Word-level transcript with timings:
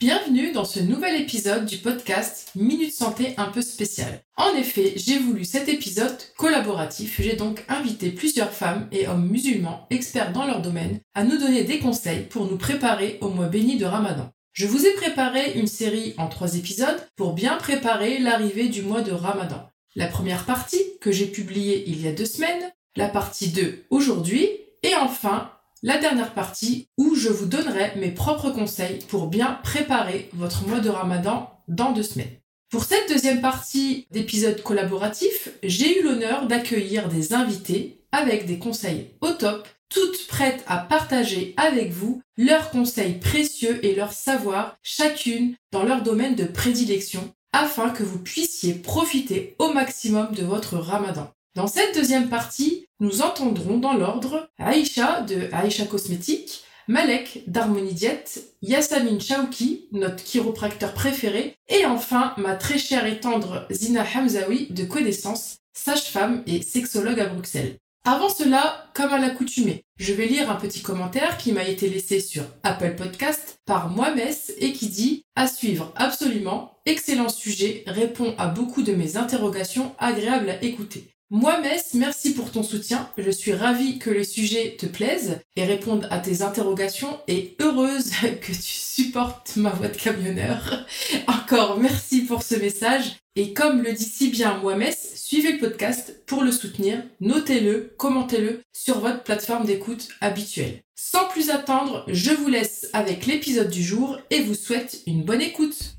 Bienvenue 0.00 0.52
dans 0.52 0.64
ce 0.64 0.80
nouvel 0.80 1.20
épisode 1.20 1.66
du 1.66 1.76
podcast 1.76 2.52
Minute 2.54 2.94
Santé 2.94 3.34
un 3.36 3.48
peu 3.50 3.60
spécial. 3.60 4.22
En 4.38 4.54
effet, 4.54 4.94
j'ai 4.96 5.18
voulu 5.18 5.44
cet 5.44 5.68
épisode 5.68 6.16
collaboratif. 6.38 7.20
J'ai 7.20 7.36
donc 7.36 7.62
invité 7.68 8.10
plusieurs 8.10 8.50
femmes 8.50 8.88
et 8.92 9.06
hommes 9.06 9.28
musulmans 9.28 9.86
experts 9.90 10.32
dans 10.32 10.46
leur 10.46 10.62
domaine 10.62 11.00
à 11.12 11.22
nous 11.22 11.36
donner 11.36 11.64
des 11.64 11.80
conseils 11.80 12.22
pour 12.22 12.46
nous 12.46 12.56
préparer 12.56 13.18
au 13.20 13.28
mois 13.28 13.48
béni 13.48 13.76
de 13.76 13.84
Ramadan. 13.84 14.30
Je 14.54 14.66
vous 14.66 14.86
ai 14.86 14.94
préparé 14.94 15.52
une 15.52 15.66
série 15.66 16.14
en 16.16 16.28
trois 16.28 16.56
épisodes 16.56 17.06
pour 17.14 17.34
bien 17.34 17.58
préparer 17.58 18.20
l'arrivée 18.20 18.70
du 18.70 18.80
mois 18.80 19.02
de 19.02 19.12
Ramadan. 19.12 19.68
La 19.96 20.06
première 20.06 20.46
partie, 20.46 20.82
que 21.02 21.12
j'ai 21.12 21.26
publiée 21.26 21.84
il 21.86 22.00
y 22.00 22.08
a 22.08 22.12
deux 22.12 22.24
semaines, 22.24 22.72
la 22.96 23.10
partie 23.10 23.48
2 23.48 23.84
aujourd'hui, 23.90 24.48
et 24.82 24.94
enfin 24.94 25.52
la 25.82 25.98
dernière 25.98 26.34
partie 26.34 26.88
où 26.98 27.14
je 27.14 27.28
vous 27.28 27.46
donnerai 27.46 27.92
mes 27.96 28.10
propres 28.10 28.50
conseils 28.50 28.98
pour 29.08 29.28
bien 29.28 29.58
préparer 29.62 30.28
votre 30.34 30.66
mois 30.66 30.80
de 30.80 30.90
ramadan 30.90 31.50
dans 31.68 31.92
deux 31.92 32.02
semaines. 32.02 32.36
Pour 32.70 32.84
cette 32.84 33.08
deuxième 33.08 33.40
partie 33.40 34.06
d'épisode 34.10 34.62
collaboratif, 34.62 35.50
j'ai 35.62 35.98
eu 35.98 36.04
l'honneur 36.04 36.46
d'accueillir 36.46 37.08
des 37.08 37.32
invités 37.32 38.04
avec 38.12 38.46
des 38.46 38.58
conseils 38.58 39.10
au 39.20 39.30
top, 39.30 39.66
toutes 39.88 40.26
prêtes 40.28 40.62
à 40.68 40.78
partager 40.78 41.54
avec 41.56 41.90
vous 41.90 42.22
leurs 42.36 42.70
conseils 42.70 43.14
précieux 43.14 43.84
et 43.84 43.94
leurs 43.94 44.12
savoirs, 44.12 44.76
chacune 44.82 45.56
dans 45.72 45.82
leur 45.82 46.02
domaine 46.02 46.36
de 46.36 46.44
prédilection, 46.44 47.32
afin 47.52 47.90
que 47.90 48.04
vous 48.04 48.20
puissiez 48.20 48.74
profiter 48.74 49.56
au 49.58 49.72
maximum 49.72 50.32
de 50.32 50.44
votre 50.44 50.76
ramadan. 50.76 51.32
Dans 51.56 51.66
cette 51.66 51.96
deuxième 51.96 52.28
partie, 52.28 52.86
nous 53.00 53.22
entendrons 53.22 53.78
dans 53.78 53.94
l'ordre 53.94 54.48
Aïcha 54.58 55.22
de 55.22 55.48
Aïcha 55.52 55.84
Cosmétique, 55.84 56.62
Malek 56.86 57.42
d'Harmonie 57.48 57.92
Diète, 57.92 58.54
Yassamine 58.62 59.20
Chaouki, 59.20 59.88
notre 59.90 60.22
chiropracteur 60.22 60.94
préféré, 60.94 61.56
et 61.68 61.84
enfin 61.86 62.34
ma 62.36 62.54
très 62.54 62.78
chère 62.78 63.04
et 63.04 63.18
tendre 63.18 63.66
Zina 63.72 64.04
Hamzaoui 64.04 64.68
de 64.70 64.84
Connaissance, 64.84 65.58
sage-femme 65.72 66.44
et 66.46 66.62
sexologue 66.62 67.18
à 67.18 67.26
Bruxelles. 67.26 67.78
Avant 68.04 68.28
cela, 68.28 68.86
comme 68.94 69.12
à 69.12 69.18
l'accoutumée, 69.18 69.84
je 69.98 70.12
vais 70.12 70.26
lire 70.26 70.52
un 70.52 70.56
petit 70.56 70.82
commentaire 70.82 71.36
qui 71.36 71.50
m'a 71.50 71.64
été 71.64 71.88
laissé 71.88 72.20
sur 72.20 72.44
Apple 72.62 72.94
Podcast 72.94 73.58
par 73.66 73.90
Mohamed 73.90 74.36
et 74.58 74.72
qui 74.72 74.88
dit 74.88 75.24
à 75.34 75.48
suivre 75.48 75.92
absolument, 75.96 76.78
excellent 76.86 77.28
sujet, 77.28 77.82
répond 77.88 78.36
à 78.38 78.46
beaucoup 78.46 78.82
de 78.82 78.92
mes 78.92 79.16
interrogations, 79.16 79.96
agréable 79.98 80.48
à 80.48 80.62
écouter. 80.62 81.10
Moi, 81.32 81.62
merci 81.94 82.34
pour 82.34 82.50
ton 82.50 82.64
soutien. 82.64 83.08
Je 83.16 83.30
suis 83.30 83.52
ravie 83.52 84.00
que 84.00 84.10
le 84.10 84.24
sujet 84.24 84.76
te 84.76 84.86
plaise 84.86 85.38
et 85.54 85.64
réponde 85.64 86.08
à 86.10 86.18
tes 86.18 86.42
interrogations 86.42 87.20
et 87.28 87.54
heureuse 87.60 88.10
que 88.40 88.52
tu 88.52 88.62
supportes 88.62 89.54
ma 89.54 89.70
voix 89.70 89.86
de 89.86 89.96
camionneur. 89.96 90.84
Encore 91.28 91.78
merci 91.78 92.22
pour 92.22 92.42
ce 92.42 92.56
message. 92.56 93.16
Et 93.36 93.52
comme 93.52 93.82
le 93.82 93.92
dit 93.92 94.02
si 94.02 94.30
bien 94.30 94.58
moi, 94.58 94.74
suivez 95.14 95.52
le 95.52 95.58
podcast 95.60 96.20
pour 96.26 96.42
le 96.42 96.50
soutenir, 96.50 97.04
notez-le, 97.20 97.94
commentez-le 97.96 98.62
sur 98.72 98.98
votre 98.98 99.22
plateforme 99.22 99.66
d'écoute 99.66 100.08
habituelle. 100.20 100.82
Sans 100.96 101.28
plus 101.28 101.50
attendre, 101.50 102.04
je 102.08 102.32
vous 102.32 102.48
laisse 102.48 102.88
avec 102.92 103.26
l'épisode 103.26 103.70
du 103.70 103.84
jour 103.84 104.18
et 104.30 104.42
vous 104.42 104.56
souhaite 104.56 105.02
une 105.06 105.22
bonne 105.22 105.42
écoute. 105.42 105.94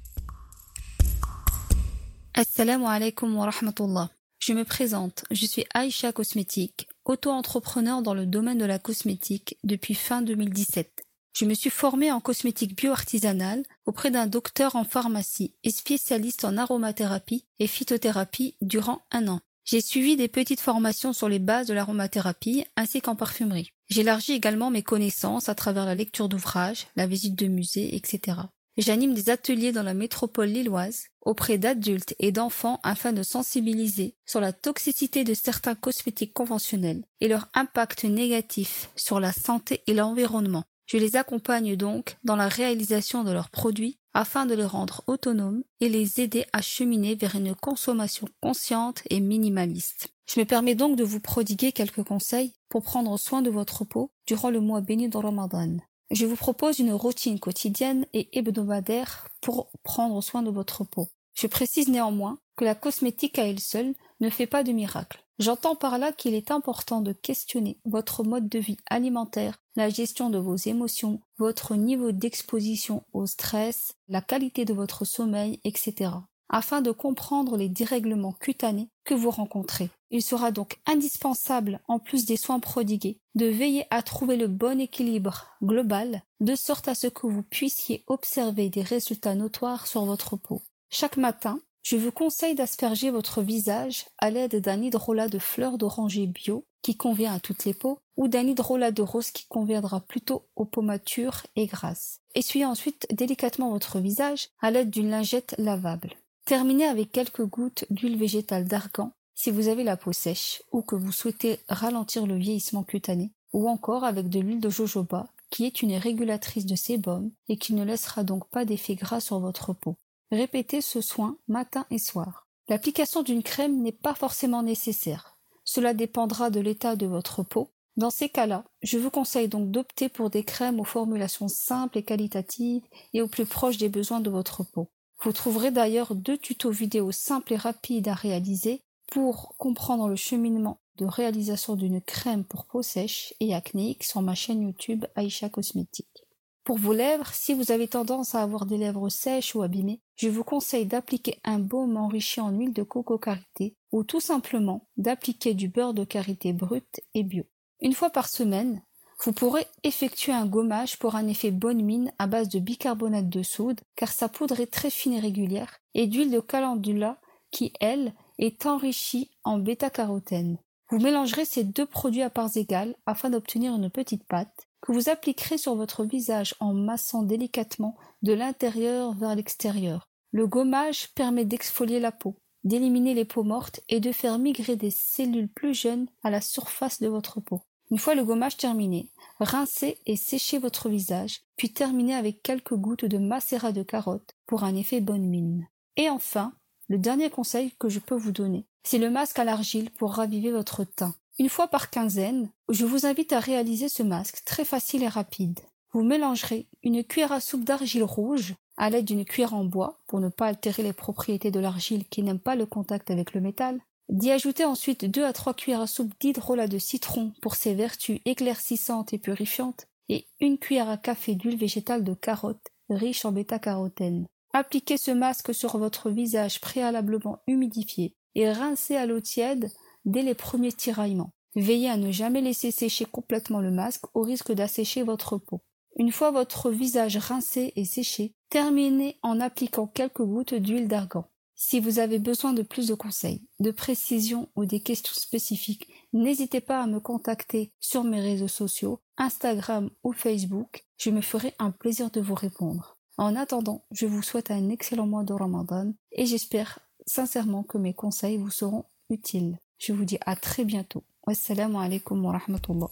Assalamu 2.34 2.86
alaikum 2.86 3.34
wa 3.38 3.50
rahmatullah. 3.50 4.10
Je 4.44 4.54
me 4.54 4.66
présente, 4.66 5.24
je 5.30 5.46
suis 5.46 5.66
Aïcha 5.72 6.12
Cosmétique, 6.12 6.88
auto-entrepreneur 7.06 8.02
dans 8.02 8.16
le 8.16 8.26
domaine 8.26 8.58
de 8.58 8.66
la 8.66 8.80
cosmétique 8.80 9.60
depuis 9.64 9.94
fin 9.94 10.24
2017. 10.24 11.04
Je 11.38 11.46
me 11.46 11.54
suis 11.54 11.70
formée 11.70 12.12
en 12.12 12.20
cosmétique 12.20 12.76
bio-artisanale 12.76 13.62
auprès 13.86 14.10
d'un 14.10 14.26
docteur 14.26 14.76
en 14.76 14.84
pharmacie 14.84 15.54
et 15.64 15.70
spécialiste 15.70 16.44
en 16.44 16.58
aromathérapie 16.58 17.46
et 17.60 17.68
phytothérapie 17.68 18.56
durant 18.62 19.04
un 19.12 19.28
an. 19.28 19.42
J'ai 19.64 19.80
suivi 19.80 20.16
des 20.16 20.28
petites 20.28 20.60
formations 20.60 21.14
sur 21.14 21.30
les 21.30 21.38
bases 21.38 21.68
de 21.68 21.76
l'aromathérapie 21.76 22.66
ainsi 22.76 23.00
qu'en 23.00 23.16
parfumerie. 23.16 23.74
J'élargis 23.90 24.34
également 24.34 24.72
mes 24.72 24.82
connaissances 24.82 25.50
à 25.50 25.56
travers 25.56 25.86
la 25.86 25.94
lecture 25.94 26.30
d'ouvrages, 26.30 26.88
la 26.96 27.06
visite 27.06 27.36
de 27.36 27.46
musées, 27.46 27.96
etc. 27.96 28.38
J'anime 28.78 29.14
des 29.14 29.30
ateliers 29.30 29.74
dans 29.74 29.84
la 29.84 29.94
métropole 29.94 30.48
lilloise 30.48 31.08
auprès 31.22 31.58
d'adultes 31.58 32.16
et 32.20 32.32
d'enfants 32.32 32.80
afin 32.84 33.12
de 33.12 33.22
sensibiliser 33.22 34.16
sur 34.26 34.40
la 34.40 34.54
toxicité 34.54 35.24
de 35.24 35.34
certains 35.34 35.76
cosmétiques 35.76 36.34
conventionnels 36.34 37.04
et 37.20 37.28
leur 37.28 37.50
impact 37.54 38.06
négatif 38.06 38.90
sur 38.96 39.20
la 39.20 39.34
santé 39.34 39.84
et 39.88 39.94
l'environnement. 39.94 40.64
Je 40.86 40.98
les 40.98 41.16
accompagne 41.16 41.76
donc 41.76 42.18
dans 42.24 42.36
la 42.36 42.48
réalisation 42.48 43.24
de 43.24 43.32
leurs 43.32 43.50
produits 43.50 43.98
afin 44.14 44.46
de 44.46 44.56
les 44.56 44.66
rendre 44.66 45.04
autonomes 45.08 45.64
et 45.80 45.90
les 45.90 46.20
aider 46.20 46.46
à 46.54 46.62
cheminer 46.62 47.16
vers 47.16 47.36
une 47.36 47.56
consommation 47.56 48.28
consciente 48.42 49.02
et 49.10 49.20
minimaliste. 49.20 50.10
Je 50.34 50.40
me 50.40 50.46
permets 50.46 50.76
donc 50.76 50.98
de 50.98 51.04
vous 51.04 51.20
prodiguer 51.20 51.72
quelques 51.72 52.04
conseils 52.04 52.54
pour 52.70 52.84
prendre 52.84 53.18
soin 53.18 53.42
de 53.42 53.50
votre 53.50 53.84
peau 53.84 54.12
durant 54.28 54.50
le 54.50 54.62
mois 54.62 54.82
béni 54.82 55.10
de 55.10 55.18
Ramadan. 55.18 55.78
Je 56.12 56.26
vous 56.26 56.36
propose 56.36 56.80
une 56.80 56.94
routine 56.94 57.40
quotidienne 57.40 58.06
et 58.14 58.38
hebdomadaire 58.38 59.28
pour 59.42 59.72
prendre 59.82 60.22
soin 60.22 60.44
de 60.44 60.52
votre 60.52 60.84
peau. 60.84 61.08
Je 61.34 61.48
précise 61.48 61.88
néanmoins 61.88 62.38
que 62.56 62.66
la 62.66 62.76
cosmétique 62.76 63.40
à 63.40 63.48
elle 63.48 63.60
seule 63.60 63.96
ne 64.20 64.30
fait 64.30 64.46
pas 64.46 64.64
de 64.64 64.72
miracle. 64.72 65.26
J'entends 65.40 65.76
par 65.76 65.98
là 65.98 66.12
qu'il 66.12 66.36
est 66.36 66.52
important 66.52 67.02
de 67.02 67.14
questionner 67.14 67.80
votre 67.86 68.24
mode 68.24 68.50
de 68.50 68.60
vie 68.60 68.78
alimentaire, 68.90 69.58
la 69.76 69.90
gestion 69.90 70.30
de 70.30 70.38
vos 70.38 70.58
émotions, 70.58 71.22
votre 71.40 71.76
niveau 71.76 72.12
d'exposition 72.12 73.04
au 73.14 73.26
stress, 73.26 73.96
la 74.08 74.22
qualité 74.22 74.66
de 74.66 74.74
votre 74.74 75.06
sommeil, 75.06 75.60
etc 75.64 76.12
afin 76.52 76.82
de 76.82 76.92
comprendre 76.92 77.58
les 77.58 77.70
dérèglements 77.70 78.34
cutanés 78.34 78.90
que 79.06 79.16
vous 79.16 79.32
rencontrez. 79.32 79.90
Il 80.12 80.22
sera 80.22 80.52
donc 80.52 80.78
indispensable, 80.86 81.80
en 81.88 81.98
plus 81.98 82.26
des 82.26 82.36
soins 82.36 82.60
prodigués, 82.60 83.18
de 83.36 83.46
veiller 83.46 83.86
à 83.90 84.04
trouver 84.04 84.36
le 84.36 84.48
bon 84.48 84.80
équilibre 84.80 85.48
global, 85.64 86.22
de 86.42 86.54
sorte 86.54 86.90
à 86.90 86.96
ce 86.96 87.08
que 87.08 87.28
vous 87.28 87.44
puissiez 87.44 88.04
observer 88.08 88.70
des 88.70 88.82
résultats 88.82 89.36
notoires 89.36 89.88
sur 89.88 90.04
votre 90.04 90.36
peau. 90.36 90.62
Chaque 90.90 91.16
matin, 91.16 91.60
je 91.82 91.96
vous 91.96 92.12
conseille 92.12 92.56
d'asperger 92.56 93.10
votre 93.10 93.42
visage 93.42 94.06
à 94.18 94.30
l'aide 94.30 94.58
d'un 94.62 94.84
hydrolat 94.84 95.30
de 95.30 95.40
fleurs 95.40 95.78
d'oranger 95.78 96.28
bio 96.28 96.66
qui 96.82 96.98
convient 96.98 97.34
à 97.34 97.40
toutes 97.40 97.64
les 97.64 97.74
peaux 97.74 98.00
ou 98.18 98.28
d'un 98.28 98.46
hydrolat 98.46 98.92
de 98.92 99.02
rose 99.02 99.32
qui 99.32 99.46
conviendra 99.48 100.02
plutôt 100.02 100.44
aux 100.56 100.66
peaux 100.66 100.82
matures 100.82 101.44
et 101.56 101.68
grasses. 101.68 102.20
Essuyez 102.36 102.66
ensuite 102.66 103.08
délicatement 103.12 103.72
votre 103.72 104.00
visage 104.00 104.50
à 104.60 104.72
l'aide 104.72 104.90
d'une 104.90 105.10
lingette 105.10 105.56
lavable. 105.58 106.12
Terminez 106.46 106.86
avec 106.86 107.12
quelques 107.12 107.46
gouttes 107.46 107.86
d'huile 107.90 108.18
végétale 108.18 108.66
d'argan 108.66 109.12
si 109.42 109.50
vous 109.50 109.70
avez 109.70 109.84
la 109.84 109.98
peau 109.98 110.14
sèche 110.14 110.62
ou 110.72 110.84
que 110.84 110.94
vous 110.94 111.12
souhaitez 111.12 111.62
ralentir 111.68 112.28
le 112.28 112.36
vieillissement 112.36 112.84
cutané, 112.84 113.32
ou 113.54 113.68
encore 113.68 114.04
avec 114.04 114.30
de 114.30 114.40
l'huile 114.40 114.60
de 114.60 114.70
jojoba 114.70 115.30
qui 115.50 115.66
est 115.66 115.82
une 115.82 115.96
régulatrice 115.96 116.68
de 116.68 116.76
sébum 116.76 117.32
et 117.48 117.58
qui 117.58 117.74
ne 117.74 117.84
laissera 117.84 118.24
donc 118.24 118.48
pas 118.50 118.66
d'effet 118.66 118.94
gras 118.94 119.20
sur 119.20 119.40
votre 119.40 119.74
peau. 119.74 119.96
Répétez 120.30 120.80
ce 120.80 121.02
soin 121.02 121.38
matin 121.48 121.88
et 121.90 121.98
soir. 121.98 122.46
L'application 122.70 123.24
d'une 123.24 123.42
crème 123.42 123.82
n'est 123.82 123.92
pas 123.92 124.14
forcément 124.14 124.62
nécessaire. 124.62 125.36
Cela 125.64 125.96
dépendra 125.96 126.52
de 126.52 126.60
l'état 126.60 126.96
de 126.96 127.08
votre 127.08 127.42
peau. 127.42 127.72
Dans 127.98 128.12
ces 128.12 128.30
cas-là, 128.30 128.64
je 128.84 129.00
vous 129.00 129.10
conseille 129.10 129.48
donc 129.48 129.72
d'opter 129.72 130.08
pour 130.08 130.30
des 130.30 130.44
crèmes 130.44 130.80
aux 130.80 130.86
formulations 130.86 131.48
simples 131.48 131.98
et 131.98 132.04
qualitatives 132.04 132.84
et 133.14 133.24
au 133.24 133.28
plus 133.28 133.48
proche 133.48 133.78
des 133.78 133.90
besoins 133.90 134.20
de 134.20 134.30
votre 134.30 134.64
peau. 134.64 134.92
Vous 135.24 135.34
trouverez 135.34 135.72
d'ailleurs 135.72 136.14
deux 136.14 136.38
tutos 136.38 136.70
vidéo 136.70 137.12
simples 137.12 137.54
et 137.54 137.58
rapides 137.58 138.08
à 138.08 138.14
réaliser 138.14 138.84
pour 139.12 139.56
comprendre 139.58 140.08
le 140.08 140.16
cheminement 140.16 140.80
de 140.96 141.06
réalisation 141.06 141.76
d'une 141.76 142.02
crème 142.02 142.46
pour 142.46 142.66
peau 142.66 142.82
sèche 142.82 143.34
et 143.42 143.54
acnéique 143.54 144.06
sur 144.06 144.22
ma 144.22 144.36
chaîne 144.36 144.62
YouTube 144.62 145.06
Aïcha 145.16 145.50
Cosmétique. 145.50 146.26
Pour 146.64 146.78
vos 146.78 146.94
lèvres, 146.94 147.34
si 147.34 147.54
vous 147.54 147.72
avez 147.72 147.90
tendance 147.90 148.36
à 148.36 148.42
avoir 148.42 148.66
des 148.66 148.78
lèvres 148.78 149.10
sèches 149.10 149.54
ou 149.54 149.64
abîmées, 149.64 150.00
je 150.16 150.30
vous 150.30 150.46
conseille 150.46 150.86
d'appliquer 150.86 151.40
un 151.44 151.60
baume 151.60 151.98
enrichi 151.98 152.40
en 152.40 152.52
huile 152.52 152.72
de 152.72 152.84
coco 152.84 153.18
karité 153.18 153.76
ou 153.92 154.04
tout 154.06 154.22
simplement 154.22 154.88
d'appliquer 154.96 155.56
du 155.56 155.68
beurre 155.68 155.94
de 155.94 156.06
karité 156.06 156.54
brut 156.54 157.02
et 157.14 157.24
bio. 157.24 157.44
Une 157.82 157.94
fois 157.94 158.12
par 158.12 158.30
semaine, 158.30 158.82
Vous 159.24 159.34
pourrez 159.34 159.68
effectuer 159.84 160.32
un 160.32 160.48
gommage 160.48 160.98
pour 160.98 161.16
un 161.16 161.28
effet 161.28 161.52
bonne 161.52 161.84
mine 161.84 162.12
à 162.18 162.26
base 162.26 162.50
de 162.50 162.58
bicarbonate 162.58 163.30
de 163.30 163.44
soude, 163.44 163.80
car 163.96 164.12
sa 164.12 164.30
poudre 164.30 164.60
est 164.60 164.74
très 164.74 164.90
fine 164.90 165.14
et 165.14 165.20
régulière, 165.20 165.78
et 165.94 166.08
d'huile 166.08 166.32
de 166.32 166.40
calendula 166.40 167.22
qui, 167.52 167.72
elle, 167.80 168.16
est 168.42 168.66
enrichie 168.66 169.30
en 169.46 169.60
bêta-carotène. 169.60 170.58
Vous 170.90 171.00
mélangerez 171.00 171.46
ces 171.46 171.64
deux 171.64 171.86
produits 171.86 172.24
à 172.24 172.30
parts 172.30 172.58
égales 172.58 172.96
afin 173.06 173.30
d'obtenir 173.30 173.74
une 173.74 173.90
petite 173.90 174.26
pâte 174.26 174.68
que 174.82 174.92
vous 174.92 175.10
appliquerez 175.10 175.58
sur 175.58 175.76
votre 175.76 176.04
visage 176.04 176.56
en 176.60 176.74
massant 176.74 177.24
délicatement 177.24 177.96
de 178.24 178.34
l'intérieur 178.34 179.14
vers 179.14 179.36
l'extérieur. 179.36 180.10
Le 180.32 180.48
gommage 180.48 181.14
permet 181.14 181.46
d'exfolier 181.46 182.00
la 182.00 182.12
peau, 182.12 182.36
d'éliminer 182.64 183.14
les 183.14 183.26
peaux 183.26 183.44
mortes 183.44 183.80
et 183.90 184.00
de 184.00 184.12
faire 184.12 184.40
migrer 184.40 184.76
des 184.76 184.92
cellules 184.92 185.50
plus 185.50 185.74
jeunes 185.74 186.08
à 186.24 186.30
la 186.30 186.42
surface 186.42 187.00
de 187.00 187.08
votre 187.08 187.40
peau. 187.40 187.62
Une 187.92 188.00
fois 188.00 188.16
le 188.16 188.24
gommage 188.24 188.58
terminé, 188.58 189.12
rincez 189.40 190.00
et 190.06 190.16
séchez 190.16 190.58
votre 190.58 190.90
visage, 190.90 191.42
puis 191.58 191.74
terminez 191.74 192.16
avec 192.16 192.42
quelques 192.42 192.76
gouttes 192.76 193.06
de 193.06 193.18
macérat 193.18 193.74
de 193.74 193.84
carotte 193.84 194.34
pour 194.48 194.64
un 194.64 194.76
effet 194.76 195.02
bonne 195.02 195.28
mine. 195.28 195.68
Et 195.98 196.10
enfin, 196.10 196.54
le 196.92 196.98
dernier 196.98 197.30
conseil 197.30 197.72
que 197.80 197.88
je 197.88 198.00
peux 198.00 198.18
vous 198.18 198.34
donner, 198.34 198.66
c'est 198.84 198.98
le 198.98 199.10
masque 199.10 199.40
à 199.40 199.46
l'argile 199.46 199.92
pour 199.92 200.12
raviver 200.12 200.52
votre 200.52 200.84
teint. 200.84 201.16
Une 201.40 201.48
fois 201.48 201.70
par 201.70 201.90
quinzaine, 201.90 202.50
je 202.68 202.84
vous 202.84 203.06
invite 203.06 203.32
à 203.32 203.40
réaliser 203.40 203.88
ce 203.88 204.04
masque 204.04 204.42
très 204.44 204.66
facile 204.66 205.02
et 205.02 205.08
rapide. 205.08 205.62
Vous 205.94 206.04
mélangerez 206.04 206.68
une 206.84 207.06
cuillère 207.06 207.32
à 207.32 207.40
soupe 207.40 207.64
d'argile 207.64 208.04
rouge 208.04 208.56
à 208.76 208.90
l'aide 208.90 209.06
d'une 209.06 209.24
cuillère 209.24 209.54
en 209.54 209.64
bois 209.64 210.00
pour 210.06 210.20
ne 210.20 210.28
pas 210.28 210.48
altérer 210.48 210.84
les 210.84 210.92
propriétés 210.92 211.50
de 211.50 211.62
l'argile 211.62 212.04
qui 212.10 212.24
n'aime 212.24 212.40
pas 212.40 212.56
le 212.56 212.66
contact 212.66 213.10
avec 213.10 213.34
le 213.34 213.40
métal, 213.40 213.80
D'y 214.10 214.30
ajouter 214.30 214.66
ensuite 214.66 215.06
deux 215.06 215.24
à 215.24 215.32
trois 215.32 215.54
cuillères 215.54 215.80
à 215.80 215.88
soupe 215.88 216.12
d'hydrolat 216.20 216.68
de 216.68 216.78
citron 216.78 217.32
pour 217.42 217.56
ses 217.56 217.74
vertus 217.74 218.20
éclaircissantes 218.26 219.14
et 219.14 219.18
purifiantes, 219.18 219.88
et 220.10 220.28
une 220.42 220.58
cuillère 220.58 220.90
à 220.90 220.98
café 220.98 221.36
d'huile 221.36 221.56
végétale 221.56 222.04
de 222.04 222.14
carotte, 222.14 222.68
riche 222.90 223.24
en 223.24 223.32
bêta-carotène. 223.32 224.28
Appliquez 224.54 224.98
ce 224.98 225.12
masque 225.12 225.54
sur 225.54 225.78
votre 225.78 226.10
visage 226.10 226.60
préalablement 226.60 227.40
humidifié 227.48 228.16
et 228.36 228.52
rincez 228.52 228.96
à 228.96 229.06
l'eau 229.06 229.22
tiède 229.22 229.72
dès 230.06 230.24
les 230.24 230.36
premiers 230.36 230.74
tiraillements. 230.74 231.34
Veillez 231.56 231.90
à 231.90 231.98
ne 231.98 232.12
jamais 232.12 232.42
laisser 232.42 232.72
sécher 232.72 233.06
complètement 233.06 233.60
le 233.60 233.72
masque 233.72 234.06
au 234.14 234.22
risque 234.22 234.52
d'assécher 234.52 235.04
votre 235.04 235.38
peau. 235.38 235.62
Une 235.98 236.12
fois 236.12 236.32
votre 236.32 236.70
visage 236.70 237.18
rincé 237.18 237.74
et 237.76 237.86
séché, 237.86 238.34
terminez 238.50 239.20
en 239.22 239.40
appliquant 239.42 239.88
quelques 239.88 240.24
gouttes 240.24 240.54
d'huile 240.54 240.88
d'argan. 240.88 241.26
Si 241.56 241.80
vous 241.80 242.00
avez 242.00 242.18
besoin 242.18 242.54
de 242.54 242.64
plus 242.64 242.88
de 242.88 242.96
conseils, 242.96 243.44
de 243.60 243.72
précisions 243.72 244.50
ou 244.56 244.66
des 244.66 244.80
questions 244.80 245.14
spécifiques, 245.14 245.88
n'hésitez 246.12 246.62
pas 246.62 246.82
à 246.82 246.88
me 246.88 247.00
contacter 247.00 247.72
sur 247.80 248.04
mes 248.04 248.20
réseaux 248.20 248.48
sociaux, 248.48 249.00
Instagram 249.18 249.92
ou 250.04 250.14
Facebook. 250.14 250.86
Je 250.98 251.12
me 251.12 251.22
ferai 251.22 251.54
un 251.60 251.72
plaisir 251.72 252.10
de 252.10 252.22
vous 252.22 252.34
répondre. 252.34 252.98
En 253.18 253.36
attendant, 253.36 253.84
je 253.92 254.06
vous 254.06 254.22
souhaite 254.22 254.52
un 254.52 254.70
excellent 254.70 255.06
mois 255.06 255.24
de 255.24 255.34
Ramadan 255.34 255.94
et 256.12 256.26
j'espère 256.26 256.80
sincèrement 257.06 257.64
que 257.64 257.78
mes 257.78 257.94
conseils 257.94 258.38
vous 258.38 258.50
seront 258.50 258.86
utiles. 259.10 259.60
Je 259.78 259.94
vous 259.94 260.06
dis 260.06 260.18
à 260.26 260.36
très 260.36 260.64
bientôt. 260.64 261.04
Wassalamu 261.28 261.78
alaikum 261.78 262.24
wa 262.26 262.38
rahmatullah. 262.38 262.90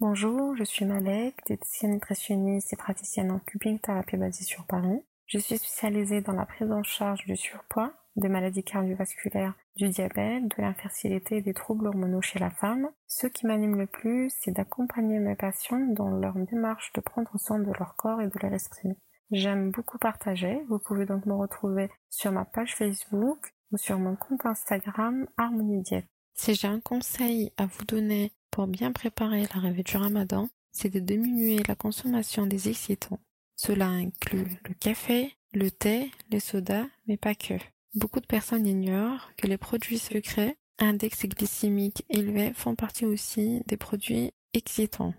Bonjour, 0.00 0.56
je 0.56 0.64
suis 0.64 0.86
Malek, 0.86 1.36
diététicienne 1.46 1.92
nutritionniste 1.92 2.72
et 2.72 2.76
praticienne 2.76 3.30
en 3.30 3.38
cupping 3.38 3.78
thérapie 3.78 4.16
basée 4.16 4.44
sur 4.44 4.64
Paris. 4.64 5.02
Je 5.26 5.38
suis 5.38 5.58
spécialisée 5.58 6.22
dans 6.22 6.32
la 6.32 6.46
prise 6.46 6.72
en 6.72 6.82
charge 6.82 7.26
du 7.26 7.36
surpoids, 7.36 7.92
des 8.16 8.28
maladies 8.28 8.64
cardiovasculaires, 8.64 9.54
du 9.76 9.88
diabète, 9.88 10.44
de 10.44 10.62
l'infertilité 10.62 11.38
et 11.38 11.42
des 11.42 11.54
troubles 11.54 11.88
hormonaux 11.88 12.22
chez 12.22 12.38
la 12.38 12.50
femme. 12.50 12.88
Ce 13.06 13.26
qui 13.26 13.46
m'anime 13.46 13.76
le 13.76 13.86
plus, 13.86 14.32
c'est 14.40 14.52
d'accompagner 14.52 15.18
mes 15.18 15.36
patients 15.36 15.86
dans 15.94 16.10
leur 16.10 16.34
démarche 16.34 16.92
de 16.94 17.00
prendre 17.00 17.30
soin 17.38 17.58
de 17.58 17.72
leur 17.78 17.94
corps 17.96 18.20
et 18.20 18.28
de 18.28 18.38
leur 18.42 18.52
esprit. 18.52 18.90
J'aime 19.30 19.70
beaucoup 19.70 19.98
partager. 19.98 20.62
Vous 20.68 20.78
pouvez 20.78 21.06
donc 21.06 21.24
me 21.26 21.34
retrouver 21.34 21.90
sur 22.08 22.32
ma 22.32 22.44
page 22.44 22.76
Facebook 22.76 23.54
ou 23.70 23.76
sur 23.76 23.98
mon 23.98 24.16
compte 24.16 24.44
Instagram 24.44 25.26
Harmonie 25.36 25.82
Diète. 25.82 26.06
Si 26.34 26.54
j'ai 26.54 26.68
un 26.68 26.80
conseil 26.80 27.52
à 27.56 27.66
vous 27.66 27.84
donner 27.84 28.32
pour 28.50 28.66
bien 28.66 28.92
préparer 28.92 29.46
l'arrivée 29.54 29.82
du 29.82 29.96
ramadan, 29.96 30.48
c'est 30.72 30.88
de 30.92 30.98
diminuer 30.98 31.62
la 31.68 31.74
consommation 31.74 32.46
des 32.46 32.68
excitants 32.68 33.20
cela 33.62 33.88
inclut 33.88 34.58
le 34.66 34.72
café, 34.72 35.36
le 35.52 35.70
thé, 35.70 36.10
les 36.30 36.40
sodas, 36.40 36.86
mais 37.06 37.18
pas 37.18 37.34
que. 37.34 37.52
Beaucoup 37.94 38.20
de 38.20 38.26
personnes 38.26 38.66
ignorent 38.66 39.30
que 39.36 39.46
les 39.46 39.58
produits 39.58 39.98
sucrés, 39.98 40.56
index 40.78 41.26
glycémique 41.26 42.04
élevé, 42.08 42.52
font 42.54 42.74
partie 42.74 43.04
aussi 43.04 43.62
des 43.66 43.76
produits 43.76 44.32
excitants. 44.54 45.14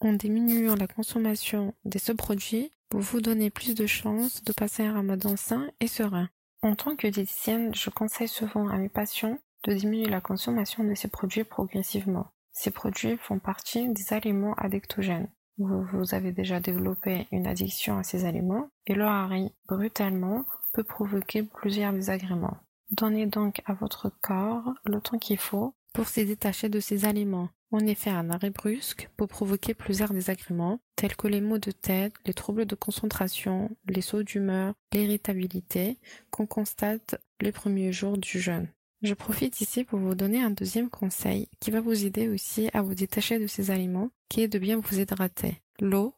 En 0.00 0.12
diminuant 0.12 0.76
la 0.76 0.86
consommation 0.86 1.74
de 1.84 1.98
ce 1.98 2.12
produit, 2.12 2.70
vous 2.90 3.00
vous 3.00 3.20
donnez 3.20 3.50
plus 3.50 3.74
de 3.74 3.86
chances 3.86 4.44
de 4.44 4.52
passer 4.52 4.84
un 4.84 4.94
ramadan 4.94 5.36
sain 5.36 5.68
et 5.80 5.88
serein. 5.88 6.28
En 6.62 6.76
tant 6.76 6.96
que 6.96 7.08
diététicienne, 7.08 7.74
je 7.74 7.90
conseille 7.90 8.28
souvent 8.28 8.68
à 8.68 8.76
mes 8.78 8.88
patients 8.88 9.38
de 9.64 9.74
diminuer 9.74 10.08
la 10.08 10.20
consommation 10.20 10.84
de 10.84 10.94
ces 10.94 11.08
produits 11.08 11.44
progressivement. 11.44 12.28
Ces 12.52 12.70
produits 12.70 13.16
font 13.16 13.38
partie 13.38 13.88
des 13.92 14.12
aliments 14.12 14.54
addictogènes 14.54 15.28
vous, 15.58 16.14
avez 16.14 16.32
déjà 16.32 16.60
développé 16.60 17.28
une 17.30 17.46
addiction 17.46 17.98
à 17.98 18.02
ces 18.02 18.24
aliments 18.24 18.70
et 18.86 18.94
le 18.94 19.04
hari 19.04 19.52
brutalement 19.68 20.44
peut 20.74 20.84
provoquer 20.84 21.44
plusieurs 21.44 21.92
désagréments. 21.92 22.58
Donnez 22.90 23.26
donc 23.26 23.62
à 23.64 23.72
votre 23.72 24.10
corps 24.20 24.74
le 24.84 25.00
temps 25.00 25.18
qu'il 25.18 25.38
faut 25.38 25.74
pour 25.94 26.08
se 26.08 26.20
détacher 26.20 26.68
de 26.68 26.80
ces 26.80 27.06
aliments. 27.06 27.48
En 27.70 27.78
effet, 27.86 28.10
un 28.10 28.30
arrêt 28.30 28.50
brusque 28.50 29.08
peut 29.16 29.26
provoquer 29.26 29.74
plusieurs 29.74 30.12
désagréments, 30.12 30.80
tels 30.96 31.16
que 31.16 31.28
les 31.28 31.40
maux 31.40 31.58
de 31.58 31.70
tête, 31.70 32.12
les 32.26 32.34
troubles 32.34 32.66
de 32.66 32.74
concentration, 32.74 33.70
les 33.88 34.00
sauts 34.00 34.22
d'humeur, 34.22 34.74
l'irritabilité, 34.92 35.98
qu'on 36.30 36.46
constate 36.46 37.16
les 37.40 37.52
premiers 37.52 37.92
jours 37.92 38.18
du 38.18 38.38
jeûne. 38.38 38.68
Je 39.02 39.14
profite 39.14 39.60
ici 39.60 39.84
pour 39.84 39.98
vous 39.98 40.14
donner 40.14 40.42
un 40.42 40.50
deuxième 40.50 40.90
conseil 40.90 41.48
qui 41.60 41.70
va 41.70 41.80
vous 41.80 42.04
aider 42.04 42.28
aussi 42.28 42.68
à 42.72 42.82
vous 42.82 42.94
détacher 42.94 43.38
de 43.38 43.46
ces 43.46 43.70
aliments, 43.70 44.10
qui 44.28 44.42
est 44.42 44.48
de 44.48 44.58
bien 44.58 44.78
vous 44.78 44.98
hydrater. 44.98 45.60
L'eau 45.80 46.14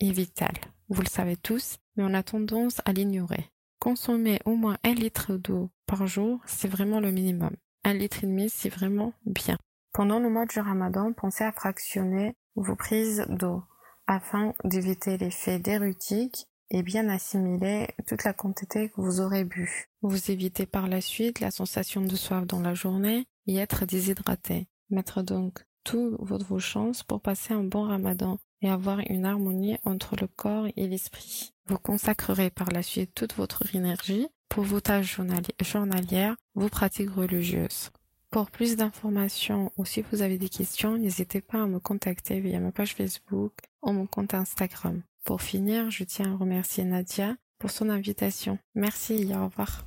est 0.00 0.12
vitale. 0.12 0.56
Vous 0.88 1.02
le 1.02 1.08
savez 1.08 1.36
tous, 1.36 1.78
mais 1.96 2.04
on 2.04 2.14
a 2.14 2.22
tendance 2.22 2.80
à 2.84 2.92
l'ignorer. 2.92 3.50
Consommer 3.78 4.40
au 4.44 4.56
moins 4.56 4.76
un 4.82 4.94
litre 4.94 5.36
d'eau 5.36 5.70
par 5.86 6.06
jour, 6.06 6.40
c'est 6.46 6.68
vraiment 6.68 6.98
le 6.98 7.12
minimum. 7.12 7.54
Un 7.84 7.94
litre 7.94 8.24
et 8.24 8.26
demi, 8.26 8.50
c'est 8.50 8.68
vraiment 8.68 9.12
bien. 9.24 9.56
Pendant 9.92 10.18
le 10.18 10.28
mois 10.28 10.46
du 10.46 10.58
ramadan, 10.58 11.12
pensez 11.12 11.44
à 11.44 11.52
fractionner 11.52 12.34
vos 12.56 12.74
prises 12.74 13.24
d'eau 13.28 13.62
afin 14.06 14.52
d'éviter 14.64 15.16
l'effet 15.16 15.58
dérutique 15.58 16.48
et 16.70 16.82
bien 16.82 17.08
assimiler 17.08 17.88
toute 18.06 18.24
la 18.24 18.32
quantité 18.32 18.88
que 18.90 19.00
vous 19.00 19.20
aurez 19.20 19.44
bu. 19.44 19.88
Vous 20.02 20.30
évitez 20.30 20.66
par 20.66 20.88
la 20.88 21.00
suite 21.00 21.40
la 21.40 21.50
sensation 21.50 22.00
de 22.00 22.16
soif 22.16 22.46
dans 22.46 22.60
la 22.60 22.74
journée 22.74 23.26
et 23.46 23.56
être 23.56 23.86
déshydraté. 23.86 24.66
Mettre 24.90 25.22
donc 25.22 25.64
toutes 25.84 26.20
vos 26.20 26.58
chances 26.58 27.02
pour 27.04 27.20
passer 27.20 27.54
un 27.54 27.64
bon 27.64 27.84
ramadan 27.84 28.38
et 28.62 28.70
avoir 28.70 29.00
une 29.08 29.24
harmonie 29.24 29.76
entre 29.84 30.16
le 30.20 30.26
corps 30.26 30.66
et 30.76 30.86
l'esprit. 30.86 31.52
Vous 31.66 31.78
consacrerez 31.78 32.50
par 32.50 32.70
la 32.70 32.82
suite 32.82 33.14
toute 33.14 33.34
votre 33.34 33.62
énergie 33.74 34.26
pour 34.48 34.64
vos 34.64 34.80
tâches 34.80 35.20
journalières, 35.60 36.36
vos 36.54 36.68
pratiques 36.68 37.10
religieuses. 37.10 37.90
Pour 38.30 38.50
plus 38.50 38.76
d'informations 38.76 39.72
ou 39.76 39.84
si 39.84 40.02
vous 40.02 40.22
avez 40.22 40.36
des 40.36 40.48
questions, 40.48 40.98
n'hésitez 40.98 41.40
pas 41.40 41.62
à 41.62 41.66
me 41.66 41.78
contacter 41.78 42.40
via 42.40 42.60
ma 42.60 42.72
page 42.72 42.94
Facebook 42.94 43.52
ou 43.82 43.92
mon 43.92 44.06
compte 44.06 44.34
Instagram. 44.34 45.02
Pour 45.24 45.40
finir, 45.42 45.90
je 45.90 46.04
tiens 46.04 46.34
à 46.34 46.36
remercier 46.36 46.84
Nadia 46.84 47.36
pour 47.58 47.70
son 47.70 47.88
invitation. 47.88 48.58
Merci 48.74 49.14
et 49.14 49.36
au 49.36 49.46
revoir. 49.46 49.86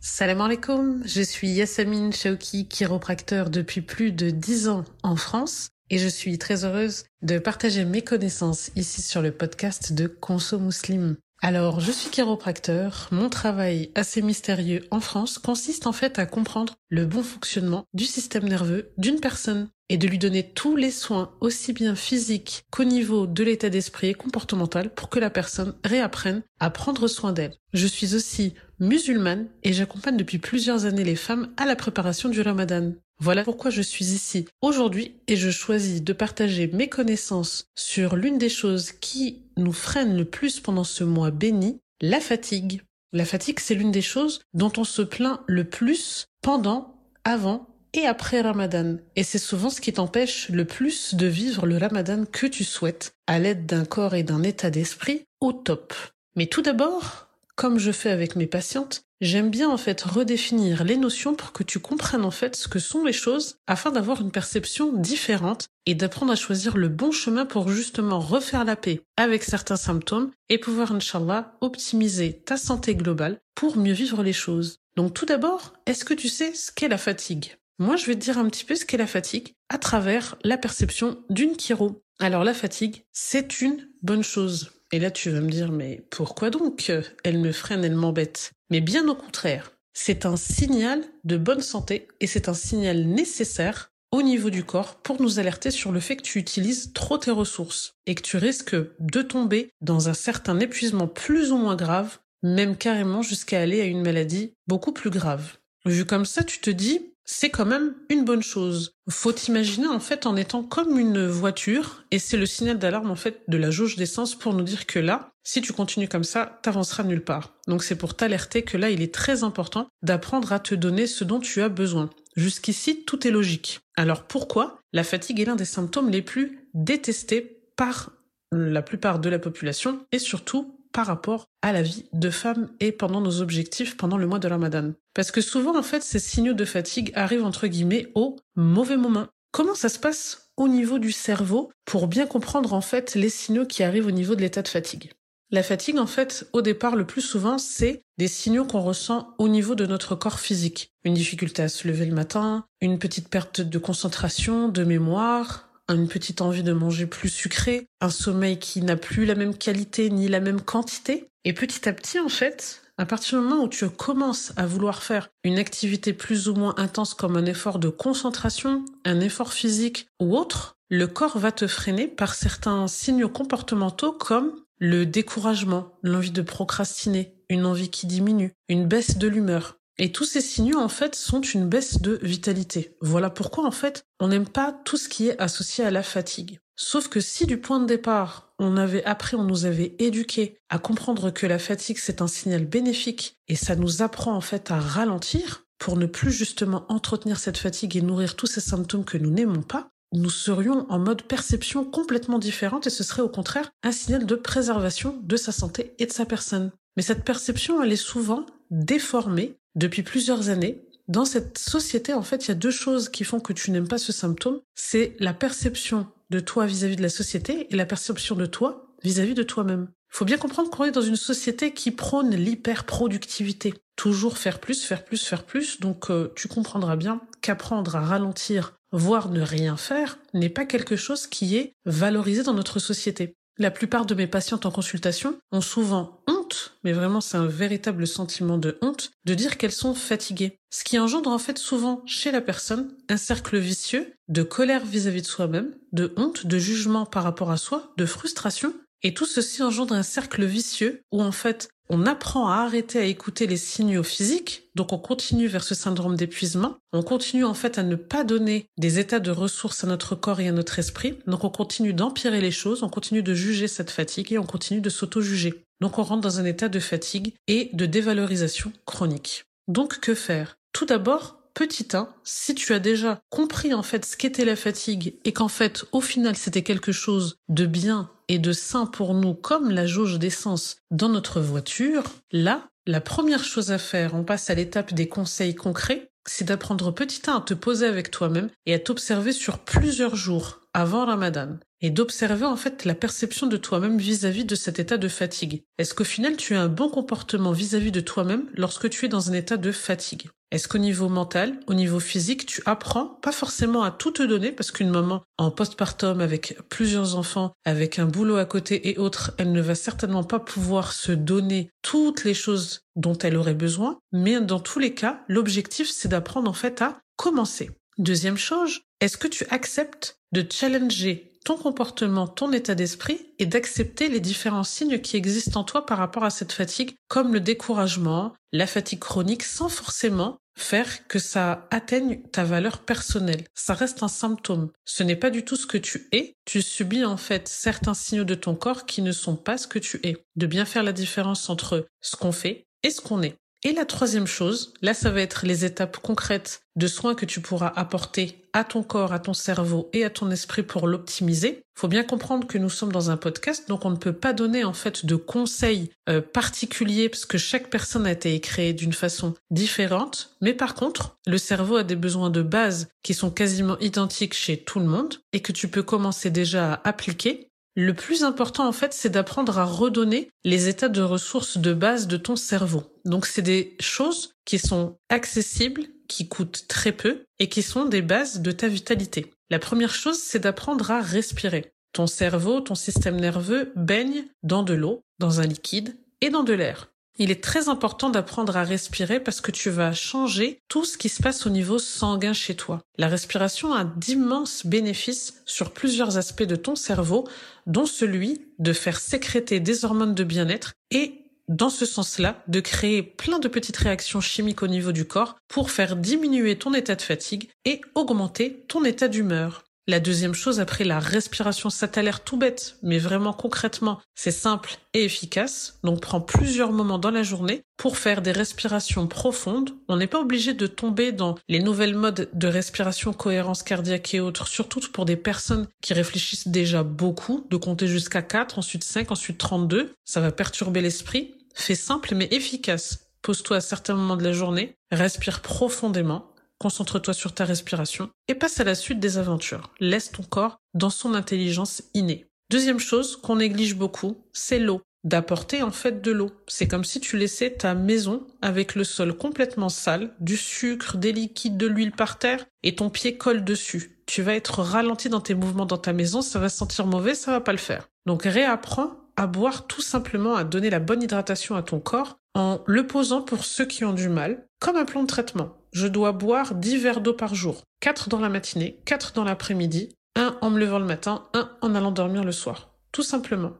Salam 0.00 0.40
alaikum, 0.40 1.02
je 1.04 1.20
suis 1.20 1.48
Yassamine 1.48 2.12
Chauki, 2.12 2.68
chiropracteur 2.68 3.50
depuis 3.50 3.80
plus 3.80 4.12
de 4.12 4.30
10 4.30 4.68
ans 4.68 4.84
en 5.02 5.16
France 5.16 5.68
et 5.90 5.98
je 5.98 6.08
suis 6.08 6.38
très 6.38 6.64
heureuse 6.64 7.04
de 7.22 7.38
partager 7.38 7.84
mes 7.84 8.02
connaissances 8.02 8.70
ici 8.76 9.02
sur 9.02 9.22
le 9.22 9.32
podcast 9.32 9.92
de 9.92 10.06
Conso 10.06 10.58
Muslim. 10.58 11.16
Alors, 11.42 11.80
je 11.80 11.92
suis 11.92 12.10
chiropracteur. 12.10 13.08
Mon 13.12 13.28
travail 13.28 13.90
assez 13.94 14.22
mystérieux 14.22 14.84
en 14.90 15.00
France 15.00 15.38
consiste 15.38 15.86
en 15.86 15.92
fait 15.92 16.18
à 16.18 16.26
comprendre 16.26 16.74
le 16.88 17.04
bon 17.04 17.22
fonctionnement 17.22 17.84
du 17.92 18.04
système 18.04 18.48
nerveux 18.48 18.92
d'une 18.96 19.20
personne 19.20 19.68
et 19.88 19.98
de 19.98 20.08
lui 20.08 20.18
donner 20.18 20.42
tous 20.42 20.76
les 20.76 20.90
soins, 20.90 21.32
aussi 21.40 21.72
bien 21.72 21.94
physiques 21.94 22.64
qu'au 22.70 22.84
niveau 22.84 23.26
de 23.26 23.44
l'état 23.44 23.68
d'esprit 23.68 24.08
et 24.08 24.14
comportemental, 24.14 24.90
pour 24.90 25.08
que 25.08 25.20
la 25.20 25.30
personne 25.30 25.74
réapprenne 25.84 26.42
à 26.58 26.70
prendre 26.70 27.06
soin 27.06 27.32
d'elle. 27.32 27.54
Je 27.72 27.86
suis 27.86 28.14
aussi 28.14 28.54
musulmane 28.80 29.46
et 29.62 29.72
j'accompagne 29.72 30.16
depuis 30.16 30.38
plusieurs 30.38 30.86
années 30.86 31.04
les 31.04 31.16
femmes 31.16 31.52
à 31.56 31.66
la 31.66 31.76
préparation 31.76 32.28
du 32.28 32.40
ramadan. 32.40 32.92
Voilà 33.18 33.44
pourquoi 33.44 33.70
je 33.70 33.82
suis 33.82 34.06
ici 34.06 34.46
aujourd'hui 34.60 35.16
et 35.26 35.36
je 35.36 35.50
choisis 35.50 36.02
de 36.02 36.12
partager 36.12 36.66
mes 36.66 36.88
connaissances 36.88 37.66
sur 37.74 38.14
l'une 38.14 38.38
des 38.38 38.50
choses 38.50 38.92
qui 38.92 39.42
nous 39.56 39.72
freine 39.72 40.16
le 40.16 40.26
plus 40.26 40.60
pendant 40.60 40.84
ce 40.84 41.02
mois 41.02 41.30
béni, 41.30 41.78
la 42.02 42.20
fatigue. 42.20 42.82
La 43.12 43.24
fatigue, 43.24 43.58
c'est 43.60 43.74
l'une 43.74 43.92
des 43.92 44.02
choses 44.02 44.40
dont 44.52 44.72
on 44.76 44.84
se 44.84 45.00
plaint 45.00 45.40
le 45.46 45.64
plus 45.64 46.26
pendant, 46.42 47.00
avant 47.24 47.66
et 47.94 48.04
après 48.04 48.42
Ramadan. 48.42 48.98
Et 49.16 49.22
c'est 49.22 49.38
souvent 49.38 49.70
ce 49.70 49.80
qui 49.80 49.94
t'empêche 49.94 50.50
le 50.50 50.66
plus 50.66 51.14
de 51.14 51.26
vivre 51.26 51.66
le 51.66 51.78
Ramadan 51.78 52.24
que 52.30 52.46
tu 52.46 52.64
souhaites, 52.64 53.12
à 53.26 53.38
l'aide 53.38 53.64
d'un 53.64 53.86
corps 53.86 54.14
et 54.14 54.22
d'un 54.22 54.42
état 54.42 54.70
d'esprit 54.70 55.24
au 55.40 55.52
top. 55.52 55.94
Mais 56.36 56.46
tout 56.46 56.60
d'abord, 56.60 57.25
comme 57.56 57.78
je 57.78 57.90
fais 57.90 58.10
avec 58.10 58.36
mes 58.36 58.46
patientes, 58.46 59.06
J'aime 59.22 59.48
bien 59.48 59.70
en 59.70 59.78
fait 59.78 60.02
redéfinir 60.02 60.84
les 60.84 60.98
notions 60.98 61.34
pour 61.34 61.52
que 61.52 61.62
tu 61.62 61.78
comprennes 61.78 62.26
en 62.26 62.30
fait 62.30 62.54
ce 62.54 62.68
que 62.68 62.78
sont 62.78 63.02
les 63.02 63.14
choses 63.14 63.56
afin 63.66 63.90
d'avoir 63.90 64.20
une 64.20 64.30
perception 64.30 64.92
différente 64.92 65.68
et 65.86 65.94
d'apprendre 65.94 66.32
à 66.32 66.36
choisir 66.36 66.76
le 66.76 66.88
bon 66.88 67.12
chemin 67.12 67.46
pour 67.46 67.70
justement 67.70 68.20
refaire 68.20 68.66
la 68.66 68.76
paix 68.76 69.00
avec 69.16 69.42
certains 69.42 69.76
symptômes 69.76 70.32
et 70.50 70.58
pouvoir, 70.58 70.92
Inch'Allah, 70.92 71.56
optimiser 71.62 72.42
ta 72.44 72.58
santé 72.58 72.94
globale 72.94 73.38
pour 73.54 73.78
mieux 73.78 73.94
vivre 73.94 74.22
les 74.22 74.34
choses. 74.34 74.76
Donc 74.96 75.14
tout 75.14 75.24
d'abord, 75.24 75.72
est-ce 75.86 76.04
que 76.04 76.14
tu 76.14 76.28
sais 76.28 76.52
ce 76.52 76.70
qu'est 76.70 76.88
la 76.88 76.98
fatigue? 76.98 77.56
Moi, 77.78 77.96
je 77.96 78.04
vais 78.04 78.16
te 78.16 78.20
dire 78.20 78.36
un 78.36 78.48
petit 78.50 78.64
peu 78.64 78.74
ce 78.74 78.84
qu'est 78.84 78.98
la 78.98 79.06
fatigue 79.06 79.54
à 79.70 79.78
travers 79.78 80.36
la 80.44 80.58
perception 80.58 81.24
d'une 81.30 81.58
chiro. 81.58 82.02
Alors 82.18 82.44
la 82.44 82.54
fatigue, 82.54 83.06
c'est 83.12 83.62
une 83.62 83.88
bonne 84.02 84.24
chose. 84.24 84.75
Et 84.92 84.98
là, 84.98 85.10
tu 85.10 85.30
vas 85.30 85.40
me 85.40 85.50
dire, 85.50 85.72
mais 85.72 86.02
pourquoi 86.10 86.50
donc 86.50 86.92
Elle 87.24 87.38
me 87.38 87.52
freine, 87.52 87.84
elle 87.84 87.96
m'embête? 87.96 88.52
Mais 88.70 88.80
bien 88.80 89.08
au 89.08 89.14
contraire, 89.14 89.72
c'est 89.92 90.26
un 90.26 90.36
signal 90.36 91.02
de 91.24 91.36
bonne 91.36 91.62
santé 91.62 92.08
et 92.20 92.26
c'est 92.26 92.48
un 92.48 92.54
signal 92.54 93.04
nécessaire 93.04 93.90
au 94.12 94.22
niveau 94.22 94.50
du 94.50 94.64
corps 94.64 94.96
pour 94.96 95.20
nous 95.20 95.38
alerter 95.38 95.70
sur 95.70 95.90
le 95.90 96.00
fait 96.00 96.16
que 96.16 96.22
tu 96.22 96.38
utilises 96.38 96.92
trop 96.92 97.18
tes 97.18 97.30
ressources 97.30 97.94
et 98.06 98.14
que 98.14 98.22
tu 98.22 98.36
risques 98.36 98.76
de 99.00 99.22
tomber 99.22 99.70
dans 99.80 100.08
un 100.08 100.14
certain 100.14 100.60
épuisement 100.60 101.08
plus 101.08 101.50
ou 101.50 101.56
moins 101.56 101.76
grave, 101.76 102.18
même 102.42 102.76
carrément 102.76 103.22
jusqu'à 103.22 103.60
aller 103.60 103.80
à 103.80 103.86
une 103.86 104.02
maladie 104.02 104.52
beaucoup 104.68 104.92
plus 104.92 105.10
grave. 105.10 105.56
Vu 105.84 106.04
comme 106.04 106.26
ça, 106.26 106.44
tu 106.44 106.60
te 106.60 106.70
dis, 106.70 107.14
c'est 107.26 107.50
quand 107.50 107.66
même 107.66 107.94
une 108.08 108.24
bonne 108.24 108.42
chose. 108.42 108.94
Faut 109.10 109.32
t'imaginer 109.32 109.88
en 109.88 110.00
fait 110.00 110.26
en 110.26 110.36
étant 110.36 110.62
comme 110.62 110.98
une 110.98 111.26
voiture 111.26 112.04
et 112.12 112.18
c'est 112.18 112.36
le 112.36 112.46
signal 112.46 112.78
d'alarme 112.78 113.10
en 113.10 113.16
fait 113.16 113.42
de 113.48 113.56
la 113.56 113.70
jauge 113.70 113.96
d'essence 113.96 114.36
pour 114.36 114.54
nous 114.54 114.62
dire 114.62 114.86
que 114.86 115.00
là, 115.00 115.32
si 115.42 115.60
tu 115.60 115.72
continues 115.72 116.08
comme 116.08 116.24
ça, 116.24 116.60
t'avanceras 116.62 117.02
nulle 117.02 117.24
part. 117.24 117.54
Donc 117.66 117.82
c'est 117.82 117.96
pour 117.96 118.14
t'alerter 118.14 118.62
que 118.62 118.76
là, 118.76 118.90
il 118.90 119.02
est 119.02 119.12
très 119.12 119.42
important 119.42 119.88
d'apprendre 120.02 120.52
à 120.52 120.60
te 120.60 120.74
donner 120.74 121.06
ce 121.06 121.24
dont 121.24 121.40
tu 121.40 121.62
as 121.62 121.68
besoin. 121.68 122.10
Jusqu'ici, 122.36 123.04
tout 123.04 123.26
est 123.26 123.30
logique. 123.30 123.80
Alors 123.96 124.22
pourquoi? 124.22 124.78
La 124.92 125.04
fatigue 125.04 125.40
est 125.40 125.44
l'un 125.46 125.56
des 125.56 125.64
symptômes 125.64 126.10
les 126.10 126.22
plus 126.22 126.68
détestés 126.74 127.60
par 127.76 128.12
la 128.52 128.82
plupart 128.82 129.18
de 129.18 129.28
la 129.28 129.38
population 129.38 130.06
et 130.12 130.18
surtout 130.18 130.78
par 130.96 131.06
rapport 131.06 131.50
à 131.60 131.74
la 131.74 131.82
vie 131.82 132.06
de 132.14 132.30
femme 132.30 132.70
et 132.80 132.90
pendant 132.90 133.20
nos 133.20 133.42
objectifs 133.42 133.98
pendant 133.98 134.16
le 134.16 134.26
mois 134.26 134.38
de 134.38 134.48
Ramadan. 134.48 134.92
Parce 135.12 135.30
que 135.30 135.42
souvent, 135.42 135.78
en 135.78 135.82
fait, 135.82 136.02
ces 136.02 136.18
signaux 136.18 136.54
de 136.54 136.64
fatigue 136.64 137.12
arrivent 137.14 137.44
entre 137.44 137.66
guillemets 137.66 138.10
au 138.14 138.36
mauvais 138.54 138.96
moment. 138.96 139.26
Comment 139.52 139.74
ça 139.74 139.90
se 139.90 139.98
passe 139.98 140.48
au 140.56 140.68
niveau 140.68 140.98
du 140.98 141.12
cerveau 141.12 141.70
pour 141.84 142.06
bien 142.08 142.26
comprendre 142.26 142.72
en 142.72 142.80
fait 142.80 143.14
les 143.14 143.28
signaux 143.28 143.66
qui 143.66 143.82
arrivent 143.82 144.06
au 144.06 144.10
niveau 144.10 144.36
de 144.36 144.40
l'état 144.40 144.62
de 144.62 144.68
fatigue? 144.68 145.12
La 145.50 145.62
fatigue, 145.62 145.98
en 145.98 146.06
fait, 146.06 146.48
au 146.54 146.62
départ, 146.62 146.96
le 146.96 147.06
plus 147.06 147.20
souvent, 147.20 147.58
c'est 147.58 148.02
des 148.16 148.26
signaux 148.26 148.64
qu'on 148.64 148.80
ressent 148.80 149.34
au 149.38 149.48
niveau 149.48 149.74
de 149.74 149.84
notre 149.84 150.14
corps 150.14 150.40
physique. 150.40 150.94
Une 151.04 151.12
difficulté 151.12 151.62
à 151.62 151.68
se 151.68 151.86
lever 151.86 152.06
le 152.06 152.14
matin, 152.14 152.64
une 152.80 152.98
petite 152.98 153.28
perte 153.28 153.60
de 153.60 153.78
concentration, 153.78 154.70
de 154.70 154.82
mémoire, 154.82 155.68
une 155.94 156.08
petite 156.08 156.40
envie 156.40 156.62
de 156.62 156.72
manger 156.72 157.06
plus 157.06 157.28
sucré, 157.28 157.86
un 158.00 158.10
sommeil 158.10 158.58
qui 158.58 158.82
n'a 158.82 158.96
plus 158.96 159.24
la 159.24 159.34
même 159.34 159.56
qualité 159.56 160.10
ni 160.10 160.28
la 160.28 160.40
même 160.40 160.60
quantité. 160.60 161.28
Et 161.44 161.52
petit 161.52 161.88
à 161.88 161.92
petit, 161.92 162.18
en 162.18 162.28
fait, 162.28 162.82
à 162.98 163.06
partir 163.06 163.38
du 163.38 163.44
moment 163.44 163.62
où 163.62 163.68
tu 163.68 163.88
commences 163.88 164.52
à 164.56 164.66
vouloir 164.66 165.02
faire 165.02 165.28
une 165.44 165.58
activité 165.58 166.12
plus 166.12 166.48
ou 166.48 166.54
moins 166.54 166.74
intense 166.76 167.14
comme 167.14 167.36
un 167.36 167.46
effort 167.46 167.78
de 167.78 167.88
concentration, 167.88 168.84
un 169.04 169.20
effort 169.20 169.52
physique 169.52 170.08
ou 170.20 170.36
autre, 170.36 170.76
le 170.88 171.06
corps 171.06 171.38
va 171.38 171.52
te 171.52 171.66
freiner 171.66 172.08
par 172.08 172.34
certains 172.34 172.86
signaux 172.88 173.28
comportementaux 173.28 174.12
comme 174.12 174.52
le 174.78 175.06
découragement, 175.06 175.92
l'envie 176.02 176.30
de 176.30 176.42
procrastiner, 176.42 177.34
une 177.48 177.66
envie 177.66 177.90
qui 177.90 178.06
diminue, 178.06 178.52
une 178.68 178.86
baisse 178.86 179.18
de 179.18 179.28
l'humeur, 179.28 179.78
et 179.98 180.12
tous 180.12 180.24
ces 180.24 180.40
signaux, 180.40 180.78
en 180.78 180.88
fait, 180.88 181.14
sont 181.14 181.40
une 181.40 181.68
baisse 181.68 182.00
de 182.00 182.18
vitalité. 182.22 182.96
Voilà 183.00 183.30
pourquoi, 183.30 183.64
en 183.64 183.70
fait, 183.70 184.04
on 184.20 184.28
n'aime 184.28 184.48
pas 184.48 184.72
tout 184.84 184.96
ce 184.96 185.08
qui 185.08 185.28
est 185.28 185.40
associé 185.40 185.84
à 185.84 185.90
la 185.90 186.02
fatigue. 186.02 186.58
Sauf 186.76 187.08
que 187.08 187.20
si 187.20 187.46
du 187.46 187.58
point 187.58 187.80
de 187.80 187.86
départ, 187.86 188.52
on 188.58 188.76
avait 188.76 189.04
appris, 189.04 189.36
on 189.36 189.44
nous 189.44 189.64
avait 189.64 189.96
éduqué 189.98 190.58
à 190.68 190.78
comprendre 190.78 191.30
que 191.30 191.46
la 191.46 191.58
fatigue, 191.58 191.98
c'est 191.98 192.20
un 192.20 192.26
signal 192.26 192.66
bénéfique 192.66 193.38
et 193.48 193.56
ça 193.56 193.76
nous 193.76 194.02
apprend, 194.02 194.34
en 194.34 194.42
fait, 194.42 194.70
à 194.70 194.78
ralentir 194.78 195.64
pour 195.78 195.96
ne 195.96 196.06
plus 196.06 196.32
justement 196.32 196.84
entretenir 196.90 197.38
cette 197.38 197.58
fatigue 197.58 197.96
et 197.96 198.02
nourrir 198.02 198.36
tous 198.36 198.46
ces 198.46 198.60
symptômes 198.60 199.04
que 199.04 199.18
nous 199.18 199.30
n'aimons 199.30 199.62
pas, 199.62 199.88
nous 200.12 200.30
serions 200.30 200.86
en 200.90 200.98
mode 200.98 201.22
perception 201.22 201.84
complètement 201.84 202.38
différente 202.38 202.86
et 202.86 202.90
ce 202.90 203.04
serait 203.04 203.22
au 203.22 203.28
contraire 203.28 203.70
un 203.82 203.92
signal 203.92 204.24
de 204.24 204.34
préservation 204.34 205.18
de 205.22 205.36
sa 205.36 205.52
santé 205.52 205.94
et 205.98 206.06
de 206.06 206.12
sa 206.12 206.26
personne. 206.26 206.72
Mais 206.96 207.02
cette 207.02 207.24
perception, 207.24 207.82
elle 207.82 207.92
est 207.92 207.96
souvent 207.96 208.46
déformée 208.70 209.56
depuis 209.76 210.02
plusieurs 210.02 210.48
années. 210.48 210.82
Dans 211.06 211.24
cette 211.24 211.58
société, 211.58 212.12
en 212.12 212.22
fait, 212.22 212.46
il 212.46 212.48
y 212.48 212.50
a 212.52 212.54
deux 212.54 212.72
choses 212.72 213.08
qui 213.08 213.22
font 213.22 213.38
que 213.38 213.52
tu 213.52 213.70
n'aimes 213.70 213.86
pas 213.86 213.98
ce 213.98 214.12
symptôme. 214.12 214.60
C'est 214.74 215.14
la 215.20 215.32
perception 215.32 216.08
de 216.30 216.40
toi 216.40 216.66
vis-à-vis 216.66 216.96
de 216.96 217.02
la 217.02 217.08
société 217.08 217.68
et 217.70 217.76
la 217.76 217.86
perception 217.86 218.34
de 218.34 218.46
toi 218.46 218.92
vis-à-vis 219.04 219.34
de 219.34 219.44
toi-même. 219.44 219.88
Il 220.12 220.16
faut 220.16 220.24
bien 220.24 220.38
comprendre 220.38 220.70
qu'on 220.70 220.84
est 220.84 220.90
dans 220.90 221.00
une 221.02 221.16
société 221.16 221.72
qui 221.72 221.90
prône 221.90 222.34
l'hyper-productivité. 222.34 223.74
Toujours 223.94 224.38
faire 224.38 224.58
plus, 224.58 224.84
faire 224.84 225.04
plus, 225.04 225.24
faire 225.24 225.44
plus. 225.44 225.80
Donc 225.80 226.10
euh, 226.10 226.32
tu 226.34 226.48
comprendras 226.48 226.96
bien 226.96 227.20
qu'apprendre 227.40 227.94
à 227.94 228.00
ralentir, 228.00 228.74
voire 228.92 229.30
ne 229.30 229.42
rien 229.42 229.76
faire, 229.76 230.18
n'est 230.34 230.48
pas 230.48 230.64
quelque 230.64 230.96
chose 230.96 231.26
qui 231.26 231.56
est 231.56 231.72
valorisé 231.84 232.42
dans 232.42 232.54
notre 232.54 232.78
société. 232.78 233.36
La 233.58 233.70
plupart 233.70 234.04
de 234.04 234.14
mes 234.14 234.26
patientes 234.26 234.66
en 234.66 234.70
consultation 234.70 235.38
ont 235.50 235.62
souvent 235.62 236.22
honte, 236.28 236.76
mais 236.84 236.92
vraiment 236.92 237.22
c'est 237.22 237.38
un 237.38 237.46
véritable 237.46 238.06
sentiment 238.06 238.58
de 238.58 238.78
honte, 238.82 239.12
de 239.24 239.34
dire 239.34 239.56
qu'elles 239.56 239.72
sont 239.72 239.94
fatiguées. 239.94 240.58
Ce 240.70 240.84
qui 240.84 240.98
engendre 240.98 241.30
en 241.30 241.38
fait 241.38 241.56
souvent 241.56 242.02
chez 242.04 242.30
la 242.32 242.42
personne 242.42 242.94
un 243.08 243.16
cercle 243.16 243.56
vicieux 243.56 244.12
de 244.28 244.42
colère 244.42 244.84
vis-à-vis 244.84 245.22
de 245.22 245.26
soi-même, 245.26 245.74
de 245.92 246.12
honte, 246.18 246.46
de 246.46 246.58
jugement 246.58 247.06
par 247.06 247.22
rapport 247.22 247.50
à 247.50 247.56
soi, 247.56 247.94
de 247.96 248.04
frustration, 248.04 248.74
et 249.02 249.14
tout 249.14 249.26
ceci 249.26 249.62
engendre 249.62 249.94
un 249.94 250.02
cercle 250.02 250.44
vicieux 250.44 251.00
où 251.10 251.22
en 251.22 251.32
fait 251.32 251.68
on 251.88 252.06
apprend 252.06 252.48
à 252.48 252.56
arrêter 252.56 252.98
à 252.98 253.04
écouter 253.04 253.46
les 253.46 253.56
signaux 253.56 254.02
physiques, 254.02 254.64
donc 254.74 254.92
on 254.92 254.98
continue 254.98 255.46
vers 255.46 255.64
ce 255.64 255.74
syndrome 255.74 256.16
d'épuisement, 256.16 256.76
on 256.92 257.02
continue 257.02 257.44
en 257.44 257.54
fait 257.54 257.78
à 257.78 257.82
ne 257.82 257.96
pas 257.96 258.24
donner 258.24 258.66
des 258.78 258.98
états 258.98 259.20
de 259.20 259.30
ressources 259.30 259.84
à 259.84 259.86
notre 259.86 260.14
corps 260.14 260.40
et 260.40 260.48
à 260.48 260.52
notre 260.52 260.78
esprit, 260.78 261.18
donc 261.26 261.44
on 261.44 261.50
continue 261.50 261.92
d'empirer 261.92 262.40
les 262.40 262.50
choses, 262.50 262.82
on 262.82 262.88
continue 262.88 263.22
de 263.22 263.34
juger 263.34 263.68
cette 263.68 263.90
fatigue 263.90 264.32
et 264.32 264.38
on 264.38 264.46
continue 264.46 264.80
de 264.80 264.90
s'auto-juger. 264.90 265.62
Donc 265.80 265.98
on 265.98 266.02
rentre 266.02 266.22
dans 266.22 266.40
un 266.40 266.44
état 266.44 266.68
de 266.68 266.80
fatigue 266.80 267.34
et 267.48 267.70
de 267.72 267.86
dévalorisation 267.86 268.72
chronique. 268.86 269.44
Donc 269.68 270.00
que 270.00 270.14
faire? 270.14 270.56
Tout 270.72 270.86
d'abord, 270.86 271.35
petit 271.56 271.88
1, 271.96 272.08
si 272.22 272.54
tu 272.54 272.74
as 272.74 272.78
déjà 272.78 273.18
compris 273.30 273.72
en 273.72 273.82
fait 273.82 274.04
ce 274.04 274.18
qu'était 274.18 274.44
la 274.44 274.56
fatigue 274.56 275.16
et 275.24 275.32
qu'en 275.32 275.48
fait 275.48 275.86
au 275.90 276.02
final 276.02 276.36
c'était 276.36 276.62
quelque 276.62 276.92
chose 276.92 277.38
de 277.48 277.64
bien 277.64 278.10
et 278.28 278.38
de 278.38 278.52
sain 278.52 278.84
pour 278.84 279.14
nous 279.14 279.32
comme 279.32 279.70
la 279.70 279.86
jauge 279.86 280.18
d'essence 280.18 280.76
dans 280.90 281.08
notre 281.08 281.40
voiture, 281.40 282.04
là, 282.30 282.68
la 282.86 283.00
première 283.00 283.42
chose 283.42 283.72
à 283.72 283.78
faire, 283.78 284.14
on 284.14 284.22
passe 284.22 284.50
à 284.50 284.54
l'étape 284.54 284.92
des 284.92 285.08
conseils 285.08 285.54
concrets, 285.54 286.10
c'est 286.26 286.44
d'apprendre 286.44 286.90
petit 286.90 287.30
à 287.30 287.36
à 287.36 287.40
te 287.40 287.54
poser 287.54 287.86
avec 287.86 288.10
toi-même 288.10 288.50
et 288.66 288.74
à 288.74 288.78
t'observer 288.78 289.32
sur 289.32 289.58
plusieurs 289.58 290.14
jours 290.14 290.60
avant 290.76 291.06
Ramadan 291.06 291.56
et 291.80 291.88
d'observer 291.88 292.44
en 292.44 292.56
fait 292.56 292.84
la 292.84 292.94
perception 292.94 293.46
de 293.46 293.56
toi-même 293.56 293.96
vis-à-vis 293.96 294.44
de 294.44 294.54
cet 294.54 294.78
état 294.78 294.98
de 294.98 295.08
fatigue. 295.08 295.64
Est-ce 295.78 295.94
qu'au 295.94 296.04
final 296.04 296.36
tu 296.36 296.54
as 296.54 296.60
un 296.60 296.68
bon 296.68 296.90
comportement 296.90 297.52
vis-à-vis 297.52 297.92
de 297.92 298.00
toi-même 298.00 298.50
lorsque 298.52 298.90
tu 298.90 299.06
es 299.06 299.08
dans 299.08 299.30
un 299.30 299.32
état 299.32 299.56
de 299.56 299.72
fatigue? 299.72 300.28
Est-ce 300.50 300.68
qu'au 300.68 300.76
niveau 300.76 301.08
mental, 301.08 301.58
au 301.66 301.72
niveau 301.72 301.98
physique, 301.98 302.44
tu 302.44 302.62
apprends 302.66 303.06
pas 303.06 303.32
forcément 303.32 303.84
à 303.84 303.90
tout 303.90 304.10
te 304.10 304.22
donner 304.22 304.52
parce 304.52 304.70
qu'une 304.70 304.90
maman 304.90 305.22
en 305.38 305.50
postpartum 305.50 306.20
avec 306.20 306.58
plusieurs 306.68 307.16
enfants, 307.16 307.52
avec 307.64 307.98
un 307.98 308.04
boulot 308.04 308.36
à 308.36 308.44
côté 308.44 308.90
et 308.90 308.98
autres, 308.98 309.32
elle 309.38 309.52
ne 309.52 309.62
va 309.62 309.74
certainement 309.74 310.24
pas 310.24 310.40
pouvoir 310.40 310.92
se 310.92 311.12
donner 311.12 311.70
toutes 311.80 312.24
les 312.24 312.34
choses 312.34 312.80
dont 312.96 313.16
elle 313.16 313.38
aurait 313.38 313.54
besoin, 313.54 313.98
mais 314.12 314.42
dans 314.42 314.60
tous 314.60 314.78
les 314.78 314.92
cas, 314.92 315.24
l'objectif 315.26 315.88
c'est 315.88 316.08
d'apprendre 316.08 316.50
en 316.50 316.54
fait 316.54 316.82
à 316.82 316.98
commencer. 317.16 317.70
Deuxième 317.98 318.36
chose, 318.36 318.80
est-ce 319.00 319.16
que 319.16 319.28
tu 319.28 319.46
acceptes 319.48 320.18
de 320.32 320.46
challenger 320.50 321.32
ton 321.46 321.56
comportement, 321.56 322.26
ton 322.26 322.52
état 322.52 322.74
d'esprit 322.74 323.20
et 323.38 323.46
d'accepter 323.46 324.08
les 324.08 324.18
différents 324.18 324.64
signes 324.64 325.00
qui 325.00 325.16
existent 325.16 325.60
en 325.60 325.64
toi 325.64 325.86
par 325.86 325.96
rapport 325.96 326.24
à 326.24 326.30
cette 326.30 326.52
fatigue, 326.52 326.96
comme 327.06 327.32
le 327.32 327.40
découragement, 327.40 328.34
la 328.52 328.66
fatigue 328.66 328.98
chronique, 328.98 329.44
sans 329.44 329.68
forcément 329.68 330.38
faire 330.58 331.06
que 331.06 331.20
ça 331.20 331.68
atteigne 331.70 332.20
ta 332.32 332.42
valeur 332.42 332.80
personnelle? 332.80 333.44
Ça 333.54 333.74
reste 333.74 334.02
un 334.02 334.08
symptôme. 334.08 334.72
Ce 334.84 335.04
n'est 335.04 335.16
pas 335.16 335.30
du 335.30 335.44
tout 335.44 335.56
ce 335.56 335.66
que 335.66 335.78
tu 335.78 336.08
es. 336.10 336.34
Tu 336.46 336.62
subis 336.62 337.04
en 337.04 337.16
fait 337.16 337.46
certains 337.46 337.94
signaux 337.94 338.24
de 338.24 338.34
ton 338.34 338.56
corps 338.56 338.84
qui 338.84 339.00
ne 339.00 339.12
sont 339.12 339.36
pas 339.36 339.56
ce 339.56 339.68
que 339.68 339.78
tu 339.78 340.00
es. 340.02 340.16
De 340.34 340.46
bien 340.46 340.64
faire 340.64 340.82
la 340.82 340.92
différence 340.92 341.48
entre 341.48 341.86
ce 342.00 342.16
qu'on 342.16 342.32
fait 342.32 342.66
et 342.82 342.90
ce 342.90 343.00
qu'on 343.00 343.22
est. 343.22 343.36
Et 343.66 343.72
la 343.72 343.84
troisième 343.84 344.28
chose, 344.28 344.74
là, 344.80 344.94
ça 344.94 345.10
va 345.10 345.20
être 345.20 345.44
les 345.44 345.64
étapes 345.64 345.96
concrètes 346.00 346.62
de 346.76 346.86
soins 346.86 347.16
que 347.16 347.26
tu 347.26 347.40
pourras 347.40 347.72
apporter 347.74 348.44
à 348.52 348.62
ton 348.62 348.84
corps, 348.84 349.12
à 349.12 349.18
ton 349.18 349.34
cerveau 349.34 349.90
et 349.92 350.04
à 350.04 350.10
ton 350.10 350.30
esprit 350.30 350.62
pour 350.62 350.86
l'optimiser. 350.86 351.62
Faut 351.76 351.88
bien 351.88 352.04
comprendre 352.04 352.46
que 352.46 352.58
nous 352.58 352.70
sommes 352.70 352.92
dans 352.92 353.10
un 353.10 353.16
podcast, 353.16 353.68
donc 353.68 353.84
on 353.84 353.90
ne 353.90 353.96
peut 353.96 354.12
pas 354.12 354.32
donner 354.32 354.62
en 354.62 354.72
fait 354.72 355.04
de 355.04 355.16
conseils 355.16 355.90
euh, 356.08 356.20
particuliers 356.20 357.08
parce 357.08 357.26
que 357.26 357.38
chaque 357.38 357.68
personne 357.68 358.06
a 358.06 358.12
été 358.12 358.38
créée 358.38 358.72
d'une 358.72 358.92
façon 358.92 359.34
différente. 359.50 360.36
Mais 360.40 360.54
par 360.54 360.74
contre, 360.74 361.16
le 361.26 361.36
cerveau 361.36 361.74
a 361.74 361.82
des 361.82 361.96
besoins 361.96 362.30
de 362.30 362.42
base 362.42 362.86
qui 363.02 363.14
sont 363.14 363.32
quasiment 363.32 363.80
identiques 363.80 364.34
chez 364.34 364.58
tout 364.58 364.78
le 364.78 364.86
monde 364.86 365.16
et 365.32 365.40
que 365.40 365.50
tu 365.50 365.66
peux 365.66 365.82
commencer 365.82 366.30
déjà 366.30 366.74
à 366.74 366.88
appliquer 366.88 367.48
le 367.76 367.92
plus 367.92 368.24
important, 368.24 368.66
en 368.66 368.72
fait, 368.72 368.94
c'est 368.94 369.10
d'apprendre 369.10 369.58
à 369.58 369.64
redonner 369.64 370.30
les 370.44 370.68
états 370.68 370.88
de 370.88 371.02
ressources 371.02 371.58
de 371.58 371.74
base 371.74 372.06
de 372.06 372.16
ton 372.16 372.34
cerveau. 372.34 372.84
Donc, 373.04 373.26
c'est 373.26 373.42
des 373.42 373.76
choses 373.80 374.32
qui 374.46 374.58
sont 374.58 374.96
accessibles, 375.10 375.84
qui 376.08 376.26
coûtent 376.26 376.66
très 376.68 376.92
peu 376.92 377.24
et 377.38 377.50
qui 377.50 377.62
sont 377.62 377.84
des 377.84 378.00
bases 378.00 378.40
de 378.40 378.50
ta 378.50 378.68
vitalité. 378.68 379.30
La 379.50 379.58
première 379.58 379.94
chose, 379.94 380.18
c'est 380.18 380.38
d'apprendre 380.38 380.90
à 380.90 381.02
respirer. 381.02 381.70
Ton 381.92 382.06
cerveau, 382.06 382.60
ton 382.60 382.74
système 382.74 383.20
nerveux 383.20 383.72
baigne 383.76 384.24
dans 384.42 384.62
de 384.62 384.72
l'eau, 384.72 385.02
dans 385.18 385.40
un 385.40 385.46
liquide 385.46 385.96
et 386.22 386.30
dans 386.30 386.44
de 386.44 386.54
l'air. 386.54 386.90
Il 387.18 387.30
est 387.30 387.42
très 387.42 387.68
important 387.68 388.10
d'apprendre 388.10 388.56
à 388.56 388.64
respirer 388.64 389.20
parce 389.20 389.40
que 389.40 389.50
tu 389.50 389.70
vas 389.70 389.92
changer 389.92 390.60
tout 390.68 390.84
ce 390.84 390.98
qui 390.98 391.08
se 391.08 391.22
passe 391.22 391.46
au 391.46 391.50
niveau 391.50 391.78
sanguin 391.78 392.34
chez 392.34 392.54
toi. 392.54 392.82
La 392.98 393.08
respiration 393.08 393.72
a 393.72 393.84
d'immenses 393.84 394.66
bénéfices 394.66 395.42
sur 395.46 395.70
plusieurs 395.70 396.18
aspects 396.18 396.42
de 396.42 396.56
ton 396.56 396.74
cerveau, 396.74 397.26
dont 397.66 397.86
celui 397.86 398.46
de 398.58 398.72
faire 398.72 399.00
sécréter 399.00 399.60
des 399.60 399.84
hormones 399.84 400.14
de 400.14 400.24
bien-être 400.24 400.74
et 400.90 401.22
dans 401.48 401.70
ce 401.70 401.86
sens-là, 401.86 402.42
de 402.48 402.60
créer 402.60 403.02
plein 403.02 403.38
de 403.38 403.48
petites 403.48 403.76
réactions 403.76 404.20
chimiques 404.20 404.62
au 404.62 404.66
niveau 404.66 404.92
du 404.92 405.04
corps 405.04 405.36
pour 405.48 405.70
faire 405.70 405.96
diminuer 405.96 406.58
ton 406.58 406.74
état 406.74 406.96
de 406.96 407.02
fatigue 407.02 407.48
et 407.64 407.80
augmenter 407.94 408.64
ton 408.68 408.84
état 408.84 409.08
d'humeur. 409.08 409.65
La 409.88 410.00
deuxième 410.00 410.34
chose, 410.34 410.58
après 410.58 410.82
la 410.82 410.98
respiration, 410.98 411.70
ça 411.70 411.86
t'a 411.86 412.02
l'air 412.02 412.24
tout 412.24 412.36
bête, 412.36 412.76
mais 412.82 412.98
vraiment 412.98 413.32
concrètement, 413.32 414.00
c'est 414.16 414.32
simple 414.32 414.78
et 414.94 415.04
efficace. 415.04 415.78
Donc 415.84 416.00
prends 416.00 416.20
plusieurs 416.20 416.72
moments 416.72 416.98
dans 416.98 417.12
la 417.12 417.22
journée 417.22 417.62
pour 417.76 417.96
faire 417.96 418.20
des 418.20 418.32
respirations 418.32 419.06
profondes. 419.06 419.70
On 419.86 419.96
n'est 419.96 420.08
pas 420.08 420.18
obligé 420.18 420.54
de 420.54 420.66
tomber 420.66 421.12
dans 421.12 421.36
les 421.48 421.60
nouvelles 421.60 421.94
modes 421.94 422.28
de 422.32 422.48
respiration, 422.48 423.12
cohérence 423.12 423.62
cardiaque 423.62 424.12
et 424.12 424.18
autres, 424.18 424.48
surtout 424.48 424.80
pour 424.92 425.04
des 425.04 425.14
personnes 425.14 425.68
qui 425.80 425.94
réfléchissent 425.94 426.48
déjà 426.48 426.82
beaucoup, 426.82 427.46
de 427.48 427.56
compter 427.56 427.86
jusqu'à 427.86 428.22
4, 428.22 428.58
ensuite 428.58 428.82
5, 428.82 429.12
ensuite 429.12 429.38
32. 429.38 429.92
Ça 430.04 430.20
va 430.20 430.32
perturber 430.32 430.80
l'esprit. 430.80 431.34
Fais 431.54 431.76
simple 431.76 432.16
mais 432.16 432.28
efficace. 432.32 433.06
Pose-toi 433.22 433.58
à 433.58 433.60
certains 433.60 433.94
moments 433.94 434.16
de 434.16 434.24
la 434.24 434.32
journée, 434.32 434.74
respire 434.90 435.42
profondément 435.42 436.32
Concentre-toi 436.58 437.12
sur 437.12 437.34
ta 437.34 437.44
respiration 437.44 438.10
et 438.28 438.34
passe 438.34 438.60
à 438.60 438.64
la 438.64 438.74
suite 438.74 439.00
des 439.00 439.18
aventures. 439.18 439.70
Laisse 439.78 440.10
ton 440.10 440.22
corps 440.22 440.56
dans 440.74 440.90
son 440.90 441.14
intelligence 441.14 441.82
innée. 441.92 442.26
Deuxième 442.50 442.78
chose 442.78 443.16
qu'on 443.16 443.36
néglige 443.36 443.76
beaucoup, 443.76 444.16
c'est 444.32 444.58
l'eau. 444.58 444.80
D'apporter 445.04 445.62
en 445.62 445.70
fait 445.70 446.02
de 446.02 446.10
l'eau. 446.10 446.32
C'est 446.48 446.66
comme 446.66 446.82
si 446.82 446.98
tu 447.00 447.16
laissais 447.16 447.52
ta 447.52 447.74
maison 447.74 448.26
avec 448.42 448.74
le 448.74 448.82
sol 448.82 449.16
complètement 449.16 449.68
sale, 449.68 450.10
du 450.18 450.36
sucre, 450.36 450.96
des 450.96 451.12
liquides, 451.12 451.56
de 451.56 451.66
l'huile 451.66 451.92
par 451.92 452.18
terre, 452.18 452.44
et 452.64 452.74
ton 452.74 452.90
pied 452.90 453.16
colle 453.16 453.44
dessus. 453.44 454.00
Tu 454.06 454.22
vas 454.22 454.34
être 454.34 454.62
ralenti 454.62 455.08
dans 455.08 455.20
tes 455.20 455.34
mouvements 455.34 455.66
dans 455.66 455.78
ta 455.78 455.92
maison, 455.92 456.22
ça 456.22 456.38
va 456.40 456.48
sentir 456.48 456.86
mauvais, 456.86 457.14
ça 457.14 457.30
va 457.30 457.40
pas 457.40 457.52
le 457.52 457.58
faire. 457.58 457.88
Donc 458.06 458.24
réapprends 458.24 458.92
à 459.16 459.26
boire 459.26 459.66
tout 459.66 459.82
simplement, 459.82 460.34
à 460.34 460.44
donner 460.44 460.70
la 460.70 460.80
bonne 460.80 461.02
hydratation 461.02 461.54
à 461.54 461.62
ton 461.62 461.80
corps 461.80 462.18
en 462.34 462.60
le 462.66 462.86
posant 462.86 463.22
pour 463.22 463.44
ceux 463.44 463.64
qui 463.64 463.84
ont 463.84 463.92
du 463.92 464.08
mal, 464.08 464.46
comme 464.60 464.76
un 464.76 464.84
plan 464.84 465.02
de 465.02 465.08
traitement 465.08 465.55
je 465.72 465.86
dois 465.86 466.12
boire 466.12 466.54
10 466.54 466.78
verres 466.78 467.00
d'eau 467.00 467.14
par 467.14 467.34
jour. 467.34 467.62
4 467.80 468.08
dans 468.08 468.20
la 468.20 468.28
matinée, 468.28 468.80
4 468.84 469.12
dans 469.12 469.24
l'après-midi, 469.24 469.90
un 470.14 470.36
en 470.40 470.50
me 470.50 470.58
levant 470.58 470.78
le 470.78 470.86
matin, 470.86 471.26
un 471.34 471.50
en 471.60 471.74
allant 471.74 471.92
dormir 471.92 472.24
le 472.24 472.32
soir. 472.32 472.70
Tout 472.92 473.02
simplement. 473.02 473.52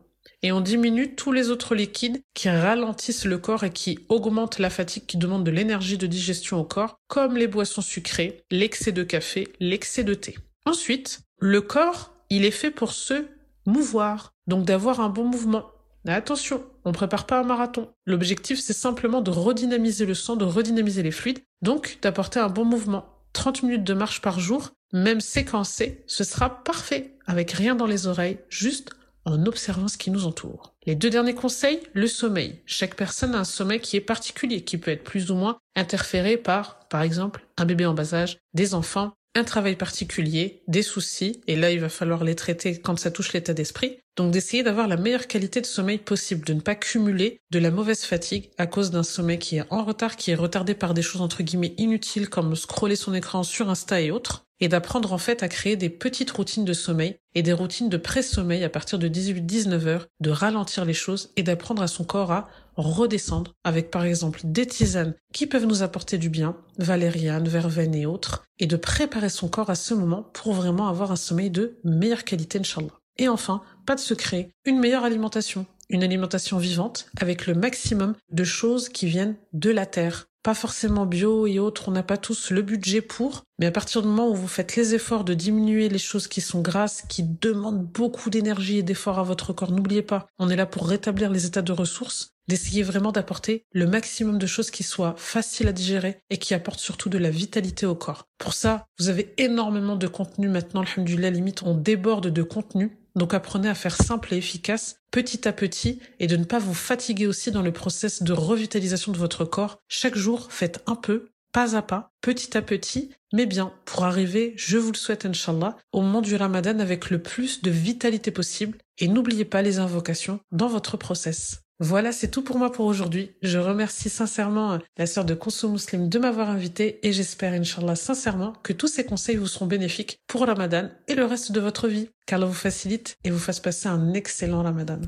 Et 0.42 0.52
on 0.52 0.60
diminue 0.60 1.14
tous 1.14 1.32
les 1.32 1.50
autres 1.50 1.74
liquides 1.74 2.20
qui 2.34 2.48
ralentissent 2.48 3.24
le 3.24 3.38
corps 3.38 3.64
et 3.64 3.72
qui 3.72 3.98
augmentent 4.08 4.58
la 4.58 4.70
fatigue, 4.70 5.06
qui 5.06 5.16
demande 5.16 5.44
de 5.44 5.50
l'énergie 5.50 5.98
de 5.98 6.06
digestion 6.06 6.60
au 6.60 6.64
corps, 6.64 6.96
comme 7.08 7.36
les 7.36 7.46
boissons 7.46 7.82
sucrées, 7.82 8.44
l'excès 8.50 8.92
de 8.92 9.02
café, 9.02 9.48
l'excès 9.60 10.04
de 10.04 10.14
thé. 10.14 10.36
Ensuite, 10.64 11.20
le 11.38 11.60
corps, 11.60 12.12
il 12.30 12.44
est 12.44 12.50
fait 12.50 12.70
pour 12.70 12.92
se 12.92 13.24
mouvoir, 13.66 14.32
donc 14.46 14.64
d'avoir 14.64 15.00
un 15.00 15.08
bon 15.08 15.24
mouvement. 15.24 15.66
Attention, 16.06 16.62
on 16.86 16.90
ne 16.90 16.94
prépare 16.94 17.26
pas 17.26 17.40
un 17.40 17.42
marathon. 17.42 17.88
L'objectif, 18.06 18.60
c'est 18.60 18.72
simplement 18.72 19.20
de 19.20 19.32
redynamiser 19.32 20.06
le 20.06 20.14
sang, 20.14 20.36
de 20.36 20.44
redynamiser 20.44 21.02
les 21.02 21.10
fluides, 21.10 21.40
donc 21.60 21.98
d'apporter 22.00 22.38
un 22.38 22.48
bon 22.48 22.64
mouvement. 22.64 23.06
30 23.32 23.64
minutes 23.64 23.84
de 23.84 23.92
marche 23.92 24.22
par 24.22 24.38
jour, 24.38 24.70
même 24.92 25.20
séquencé, 25.20 26.04
ce 26.06 26.22
sera 26.22 26.62
parfait, 26.62 27.16
avec 27.26 27.50
rien 27.50 27.74
dans 27.74 27.86
les 27.86 28.06
oreilles, 28.06 28.38
juste 28.48 28.90
en 29.24 29.44
observant 29.46 29.88
ce 29.88 29.98
qui 29.98 30.12
nous 30.12 30.26
entoure. 30.26 30.74
Les 30.86 30.94
deux 30.94 31.10
derniers 31.10 31.34
conseils, 31.34 31.80
le 31.92 32.06
sommeil. 32.06 32.60
Chaque 32.66 32.94
personne 32.94 33.34
a 33.34 33.40
un 33.40 33.44
sommeil 33.44 33.80
qui 33.80 33.96
est 33.96 34.00
particulier, 34.00 34.62
qui 34.62 34.78
peut 34.78 34.92
être 34.92 35.02
plus 35.02 35.32
ou 35.32 35.34
moins 35.34 35.58
interféré 35.74 36.36
par, 36.36 36.78
par 36.88 37.02
exemple, 37.02 37.44
un 37.56 37.64
bébé 37.64 37.84
en 37.84 37.94
bas 37.94 38.14
âge, 38.14 38.38
des 38.54 38.74
enfants, 38.74 39.12
un 39.36 39.44
travail 39.44 39.76
particulier, 39.76 40.62
des 40.66 40.82
soucis, 40.82 41.40
et 41.46 41.56
là 41.56 41.70
il 41.70 41.80
va 41.80 41.88
falloir 41.88 42.24
les 42.24 42.34
traiter 42.34 42.78
quand 42.80 42.98
ça 42.98 43.10
touche 43.10 43.32
l'état 43.32 43.54
d'esprit. 43.54 43.98
Donc 44.16 44.32
d'essayer 44.32 44.62
d'avoir 44.62 44.88
la 44.88 44.96
meilleure 44.96 45.26
qualité 45.26 45.60
de 45.60 45.66
sommeil 45.66 45.98
possible, 45.98 46.46
de 46.46 46.54
ne 46.54 46.60
pas 46.60 46.74
cumuler 46.74 47.40
de 47.50 47.58
la 47.58 47.70
mauvaise 47.70 48.04
fatigue 48.04 48.50
à 48.56 48.66
cause 48.66 48.90
d'un 48.90 49.02
sommeil 49.02 49.38
qui 49.38 49.58
est 49.58 49.64
en 49.70 49.84
retard, 49.84 50.16
qui 50.16 50.30
est 50.30 50.36
retardé 50.36 50.74
par 50.74 50.94
des 50.94 51.02
choses 51.02 51.20
entre 51.20 51.42
guillemets 51.42 51.74
inutiles 51.76 52.30
comme 52.30 52.56
scroller 52.56 52.96
son 52.96 53.12
écran 53.12 53.42
sur 53.42 53.68
Insta 53.68 54.00
et 54.00 54.10
autres, 54.10 54.46
et 54.60 54.68
d'apprendre 54.68 55.12
en 55.12 55.18
fait 55.18 55.42
à 55.42 55.48
créer 55.48 55.76
des 55.76 55.90
petites 55.90 56.30
routines 56.30 56.64
de 56.64 56.72
sommeil 56.72 57.16
et 57.34 57.42
des 57.42 57.52
routines 57.52 57.90
de 57.90 57.98
pré-sommeil 57.98 58.64
à 58.64 58.70
partir 58.70 58.98
de 58.98 59.08
18-19 59.08 59.86
heures, 59.86 60.06
de 60.20 60.30
ralentir 60.30 60.86
les 60.86 60.94
choses 60.94 61.30
et 61.36 61.42
d'apprendre 61.42 61.82
à 61.82 61.88
son 61.88 62.04
corps 62.04 62.32
à 62.32 62.48
redescendre 62.76 63.54
avec 63.64 63.90
par 63.90 64.04
exemple 64.04 64.40
des 64.44 64.66
tisanes 64.66 65.14
qui 65.32 65.46
peuvent 65.46 65.66
nous 65.66 65.82
apporter 65.82 66.18
du 66.18 66.28
bien, 66.28 66.56
valériane, 66.78 67.48
verveine 67.48 67.94
et 67.94 68.06
autres, 68.06 68.44
et 68.58 68.66
de 68.66 68.76
préparer 68.76 69.28
son 69.28 69.48
corps 69.48 69.70
à 69.70 69.74
ce 69.74 69.94
moment 69.94 70.22
pour 70.22 70.52
vraiment 70.52 70.88
avoir 70.88 71.12
un 71.12 71.16
sommeil 71.16 71.50
de 71.50 71.78
meilleure 71.84 72.24
qualité, 72.24 72.58
Inch'Allah. 72.58 72.88
Et 73.18 73.28
enfin, 73.28 73.62
pas 73.86 73.94
de 73.94 74.00
secret, 74.00 74.50
une 74.64 74.78
meilleure 74.78 75.04
alimentation. 75.04 75.66
Une 75.88 76.02
alimentation 76.02 76.58
vivante 76.58 77.08
avec 77.20 77.46
le 77.46 77.54
maximum 77.54 78.14
de 78.32 78.44
choses 78.44 78.88
qui 78.88 79.06
viennent 79.06 79.36
de 79.52 79.70
la 79.70 79.86
terre, 79.86 80.26
pas 80.46 80.54
forcément 80.54 81.06
bio 81.06 81.48
et 81.48 81.58
autres, 81.58 81.88
on 81.88 81.90
n'a 81.90 82.04
pas 82.04 82.16
tous 82.16 82.52
le 82.52 82.62
budget 82.62 83.00
pour, 83.00 83.42
mais 83.58 83.66
à 83.66 83.72
partir 83.72 84.00
du 84.00 84.06
moment 84.06 84.28
où 84.30 84.34
vous 84.36 84.46
faites 84.46 84.76
les 84.76 84.94
efforts 84.94 85.24
de 85.24 85.34
diminuer 85.34 85.88
les 85.88 85.98
choses 85.98 86.28
qui 86.28 86.40
sont 86.40 86.60
grasses, 86.60 87.02
qui 87.08 87.24
demandent 87.24 87.84
beaucoup 87.84 88.30
d'énergie 88.30 88.78
et 88.78 88.84
d'efforts 88.84 89.18
à 89.18 89.24
votre 89.24 89.52
corps, 89.52 89.72
n'oubliez 89.72 90.02
pas, 90.02 90.28
on 90.38 90.48
est 90.48 90.54
là 90.54 90.64
pour 90.64 90.86
rétablir 90.86 91.30
les 91.30 91.46
états 91.46 91.62
de 91.62 91.72
ressources, 91.72 92.35
d'essayer 92.48 92.82
vraiment 92.82 93.12
d'apporter 93.12 93.64
le 93.72 93.86
maximum 93.86 94.38
de 94.38 94.46
choses 94.46 94.70
qui 94.70 94.82
soient 94.82 95.14
faciles 95.16 95.68
à 95.68 95.72
digérer 95.72 96.18
et 96.30 96.38
qui 96.38 96.54
apportent 96.54 96.80
surtout 96.80 97.08
de 97.08 97.18
la 97.18 97.30
vitalité 97.30 97.86
au 97.86 97.94
corps. 97.94 98.28
Pour 98.38 98.54
ça, 98.54 98.86
vous 98.98 99.08
avez 99.08 99.34
énormément 99.38 99.96
de 99.96 100.06
contenu 100.06 100.48
maintenant, 100.48 100.82
alhamdoulilah, 100.82 101.30
limite, 101.30 101.62
on 101.62 101.74
déborde 101.74 102.28
de 102.28 102.42
contenu 102.42 102.98
donc 103.16 103.32
apprenez 103.32 103.68
à 103.68 103.74
faire 103.74 103.96
simple 103.96 104.34
et 104.34 104.36
efficace 104.36 105.00
petit 105.10 105.48
à 105.48 105.52
petit 105.52 106.00
et 106.20 106.26
de 106.26 106.36
ne 106.36 106.44
pas 106.44 106.58
vous 106.58 106.74
fatiguer 106.74 107.26
aussi 107.26 107.50
dans 107.50 107.62
le 107.62 107.72
process 107.72 108.22
de 108.22 108.32
revitalisation 108.34 109.10
de 109.10 109.16
votre 109.16 109.46
corps. 109.46 109.78
Chaque 109.88 110.16
jour, 110.16 110.52
faites 110.52 110.82
un 110.86 110.94
peu, 110.94 111.30
pas 111.50 111.74
à 111.74 111.82
pas, 111.82 112.12
petit 112.20 112.56
à 112.56 112.62
petit, 112.62 113.10
mais 113.32 113.46
bien 113.46 113.72
pour 113.86 114.04
arriver, 114.04 114.52
je 114.56 114.76
vous 114.76 114.92
le 114.92 114.98
souhaite 114.98 115.24
Inch'Allah, 115.24 115.78
au 115.92 116.02
moment 116.02 116.20
du 116.20 116.36
ramadan 116.36 116.78
avec 116.78 117.08
le 117.08 117.22
plus 117.22 117.62
de 117.62 117.70
vitalité 117.70 118.30
possible 118.30 118.76
et 118.98 119.08
n'oubliez 119.08 119.46
pas 119.46 119.62
les 119.62 119.78
invocations 119.78 120.40
dans 120.52 120.68
votre 120.68 120.98
process. 120.98 121.65
Voilà, 121.78 122.10
c'est 122.10 122.30
tout 122.30 122.40
pour 122.40 122.56
moi 122.56 122.72
pour 122.72 122.86
aujourd'hui. 122.86 123.32
Je 123.42 123.58
remercie 123.58 124.08
sincèrement 124.08 124.72
euh, 124.72 124.78
la 124.96 125.06
sœur 125.06 125.26
de 125.26 125.34
Conso 125.34 125.68
Muslim 125.68 126.08
de 126.08 126.18
m'avoir 126.18 126.48
invité 126.48 127.06
et 127.06 127.12
j'espère, 127.12 127.52
Inch'Allah, 127.52 127.96
sincèrement 127.96 128.54
que 128.62 128.72
tous 128.72 128.88
ces 128.88 129.04
conseils 129.04 129.36
vous 129.36 129.46
seront 129.46 129.66
bénéfiques 129.66 130.18
pour 130.26 130.40
Ramadan 130.40 130.88
et 131.06 131.14
le 131.14 131.26
reste 131.26 131.52
de 131.52 131.60
votre 131.60 131.86
vie. 131.86 132.08
Qu'Allah 132.24 132.46
vous 132.46 132.54
facilite 132.54 133.18
et 133.24 133.30
vous 133.30 133.38
fasse 133.38 133.60
passer 133.60 133.88
un 133.88 134.14
excellent 134.14 134.62
Ramadan. 134.62 135.00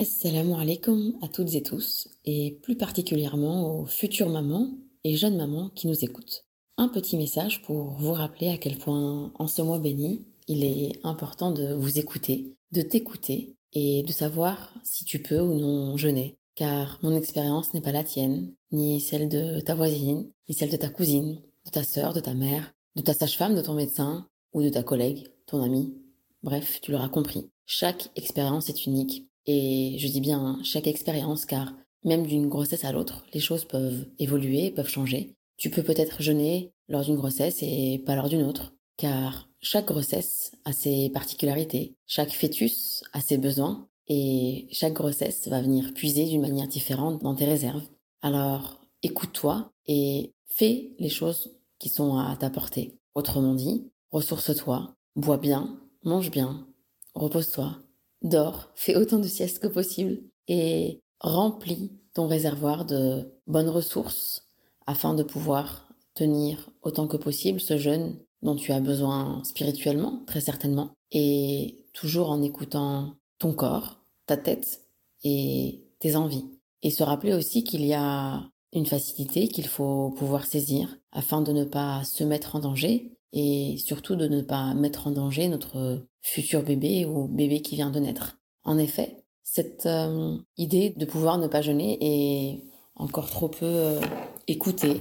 Assalamu 0.00 0.54
alaikum 0.54 1.12
à 1.22 1.28
toutes 1.28 1.54
et 1.54 1.62
tous 1.62 2.08
et 2.24 2.58
plus 2.60 2.76
particulièrement 2.76 3.82
aux 3.82 3.86
futures 3.86 4.30
mamans 4.30 4.68
et 5.04 5.16
jeunes 5.16 5.36
mamans 5.36 5.70
qui 5.76 5.86
nous 5.86 6.04
écoutent. 6.04 6.44
Un 6.76 6.88
petit 6.88 7.16
message 7.16 7.62
pour 7.62 7.92
vous 7.92 8.14
rappeler 8.14 8.48
à 8.48 8.58
quel 8.58 8.78
point 8.78 9.30
en 9.32 9.46
ce 9.46 9.62
mois 9.62 9.78
béni, 9.78 10.26
il 10.48 10.64
est 10.64 10.98
important 11.04 11.52
de 11.52 11.72
vous 11.74 12.00
écouter, 12.00 12.56
de 12.72 12.82
t'écouter 12.82 13.54
et 13.72 14.02
de 14.02 14.12
savoir 14.12 14.74
si 14.84 15.04
tu 15.04 15.20
peux 15.20 15.40
ou 15.40 15.58
non 15.58 15.96
jeûner. 15.96 16.38
Car 16.54 16.98
mon 17.02 17.16
expérience 17.16 17.72
n'est 17.72 17.80
pas 17.80 17.92
la 17.92 18.04
tienne, 18.04 18.52
ni 18.70 19.00
celle 19.00 19.28
de 19.28 19.60
ta 19.60 19.74
voisine, 19.74 20.30
ni 20.48 20.54
celle 20.54 20.70
de 20.70 20.76
ta 20.76 20.88
cousine, 20.88 21.40
de 21.64 21.70
ta 21.70 21.82
sœur, 21.82 22.12
de 22.12 22.20
ta 22.20 22.34
mère, 22.34 22.74
de 22.96 23.02
ta 23.02 23.14
sage-femme, 23.14 23.54
de 23.54 23.62
ton 23.62 23.74
médecin, 23.74 24.26
ou 24.52 24.62
de 24.62 24.68
ta 24.68 24.82
collègue, 24.82 25.28
ton 25.46 25.62
ami. 25.62 25.94
Bref, 26.42 26.80
tu 26.82 26.92
l'auras 26.92 27.08
compris. 27.08 27.48
Chaque 27.66 28.10
expérience 28.16 28.68
est 28.68 28.86
unique. 28.86 29.28
Et 29.46 29.96
je 29.98 30.08
dis 30.08 30.20
bien 30.20 30.60
chaque 30.62 30.86
expérience 30.86 31.46
car 31.46 31.72
même 32.04 32.26
d'une 32.26 32.48
grossesse 32.48 32.84
à 32.84 32.92
l'autre, 32.92 33.24
les 33.32 33.40
choses 33.40 33.64
peuvent 33.64 34.06
évoluer, 34.18 34.70
peuvent 34.70 34.88
changer. 34.88 35.34
Tu 35.56 35.70
peux 35.70 35.82
peut-être 35.82 36.22
jeûner 36.22 36.72
lors 36.88 37.02
d'une 37.04 37.16
grossesse 37.16 37.58
et 37.62 38.02
pas 38.04 38.16
lors 38.16 38.28
d'une 38.28 38.42
autre, 38.42 38.74
car 38.96 39.48
chaque 39.62 39.86
grossesse 39.86 40.52
a 40.64 40.72
ses 40.72 41.08
particularités, 41.10 41.94
chaque 42.06 42.32
fœtus 42.32 43.04
a 43.12 43.20
ses 43.20 43.38
besoins, 43.38 43.88
et 44.08 44.66
chaque 44.72 44.92
grossesse 44.92 45.48
va 45.48 45.62
venir 45.62 45.94
puiser 45.94 46.26
d'une 46.26 46.40
manière 46.40 46.68
différente 46.68 47.22
dans 47.22 47.34
tes 47.34 47.44
réserves. 47.44 47.86
Alors, 48.20 48.80
écoute-toi 49.02 49.72
et 49.86 50.34
fais 50.46 50.92
les 50.98 51.08
choses 51.08 51.56
qui 51.78 51.88
sont 51.88 52.18
à 52.18 52.36
ta 52.36 52.50
portée. 52.50 52.98
Autrement 53.14 53.54
dit, 53.54 53.90
ressource-toi, 54.10 54.94
bois 55.16 55.38
bien, 55.38 55.80
mange 56.02 56.30
bien, 56.30 56.66
repose-toi, 57.14 57.78
dors, 58.22 58.70
fais 58.74 58.96
autant 58.96 59.18
de 59.18 59.28
siestes 59.28 59.60
que 59.60 59.68
possible 59.68 60.22
et 60.48 61.00
remplis 61.20 61.92
ton 62.14 62.26
réservoir 62.26 62.84
de 62.84 63.32
bonnes 63.46 63.68
ressources 63.68 64.48
afin 64.86 65.14
de 65.14 65.22
pouvoir 65.22 65.88
tenir 66.14 66.70
autant 66.82 67.06
que 67.06 67.16
possible 67.16 67.60
ce 67.60 67.78
jeûne 67.78 68.18
dont 68.42 68.56
tu 68.56 68.72
as 68.72 68.80
besoin 68.80 69.42
spirituellement, 69.44 70.22
très 70.26 70.40
certainement, 70.40 70.90
et 71.10 71.84
toujours 71.92 72.30
en 72.30 72.42
écoutant 72.42 73.14
ton 73.38 73.52
corps, 73.52 74.00
ta 74.26 74.36
tête 74.36 74.82
et 75.24 75.84
tes 75.98 76.16
envies. 76.16 76.46
Et 76.82 76.90
se 76.90 77.02
rappeler 77.02 77.34
aussi 77.34 77.62
qu'il 77.64 77.84
y 77.84 77.94
a 77.94 78.42
une 78.72 78.86
facilité 78.86 79.48
qu'il 79.48 79.66
faut 79.66 80.10
pouvoir 80.10 80.46
saisir 80.46 80.96
afin 81.12 81.42
de 81.42 81.52
ne 81.52 81.64
pas 81.64 82.02
se 82.04 82.24
mettre 82.24 82.56
en 82.56 82.60
danger 82.60 83.12
et 83.32 83.76
surtout 83.78 84.16
de 84.16 84.28
ne 84.28 84.42
pas 84.42 84.74
mettre 84.74 85.06
en 85.06 85.10
danger 85.10 85.48
notre 85.48 86.04
futur 86.20 86.62
bébé 86.62 87.06
ou 87.06 87.28
bébé 87.28 87.62
qui 87.62 87.76
vient 87.76 87.90
de 87.90 88.00
naître. 88.00 88.38
En 88.64 88.78
effet, 88.78 89.24
cette 89.42 89.86
euh, 89.86 90.36
idée 90.56 90.94
de 90.96 91.04
pouvoir 91.04 91.38
ne 91.38 91.46
pas 91.46 91.62
jeûner 91.62 91.98
est 92.00 92.62
encore 92.94 93.30
trop 93.30 93.48
peu 93.48 93.66
euh, 93.66 94.00
écoutée, 94.48 94.98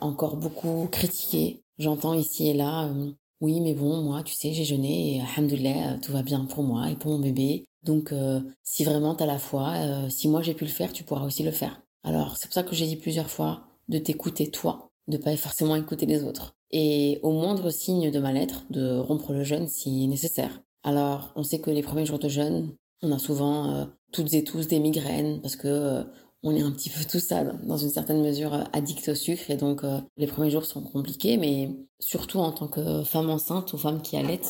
encore 0.00 0.36
beaucoup 0.36 0.88
critiquée. 0.90 1.62
J'entends 1.82 2.14
ici 2.14 2.48
et 2.48 2.54
là, 2.54 2.86
euh, 2.86 3.10
oui 3.40 3.60
mais 3.60 3.74
bon, 3.74 4.02
moi 4.02 4.22
tu 4.22 4.34
sais 4.34 4.52
j'ai 4.52 4.64
jeûné 4.64 5.16
et 5.16 5.20
alhamdoulilah, 5.20 5.98
tout 5.98 6.12
va 6.12 6.22
bien 6.22 6.44
pour 6.44 6.62
moi 6.62 6.90
et 6.90 6.96
pour 6.96 7.10
mon 7.10 7.18
bébé. 7.18 7.66
Donc 7.82 8.14
si 8.62 8.84
vraiment 8.84 9.16
t'as 9.16 9.26
la 9.26 9.40
foi, 9.40 9.74
si 10.08 10.28
moi 10.28 10.40
j'ai 10.42 10.54
pu 10.54 10.64
le 10.64 10.70
faire, 10.70 10.92
tu 10.92 11.02
pourras 11.02 11.26
aussi 11.26 11.42
le 11.42 11.50
faire. 11.50 11.82
Alors 12.04 12.36
c'est 12.36 12.46
pour 12.46 12.54
ça 12.54 12.62
que 12.62 12.76
j'ai 12.76 12.86
dit 12.86 12.94
plusieurs 12.94 13.28
fois 13.28 13.64
de 13.88 13.98
t'écouter 13.98 14.52
toi, 14.52 14.92
de 15.08 15.16
pas 15.16 15.36
forcément 15.36 15.74
écouter 15.74 16.06
les 16.06 16.22
autres 16.22 16.54
et 16.72 17.20
au 17.22 17.32
moindre 17.32 17.70
signe 17.70 18.10
de 18.10 18.18
mal-être, 18.18 18.64
de 18.70 18.98
rompre 18.98 19.32
le 19.32 19.44
jeûne 19.44 19.68
si 19.68 20.08
nécessaire. 20.08 20.62
Alors, 20.82 21.32
on 21.36 21.42
sait 21.42 21.60
que 21.60 21.70
les 21.70 21.82
premiers 21.82 22.06
jours 22.06 22.18
de 22.18 22.28
jeûne, 22.28 22.74
on 23.02 23.12
a 23.12 23.18
souvent 23.18 23.70
euh, 23.70 23.84
toutes 24.10 24.32
et 24.34 24.42
tous 24.42 24.66
des 24.66 24.80
migraines 24.80 25.40
parce 25.40 25.56
que 25.56 25.68
euh, 25.68 26.04
on 26.42 26.54
est 26.54 26.62
un 26.62 26.70
petit 26.70 26.90
peu 26.90 27.04
tout 27.04 27.20
ça 27.20 27.44
dans 27.44 27.76
une 27.76 27.90
certaine 27.90 28.22
mesure 28.22 28.54
euh, 28.54 28.64
addict 28.72 29.08
au 29.08 29.14
sucre 29.14 29.50
et 29.50 29.56
donc 29.56 29.82
les 30.16 30.26
premiers 30.26 30.50
jours 30.50 30.64
sont 30.64 30.82
compliqués, 30.82 31.36
mais 31.36 31.70
surtout 32.00 32.38
en 32.38 32.52
tant 32.52 32.68
que 32.68 33.02
femme 33.04 33.30
enceinte 33.30 33.72
ou 33.72 33.78
femme 33.78 34.02
qui 34.02 34.16
allait, 34.16 34.40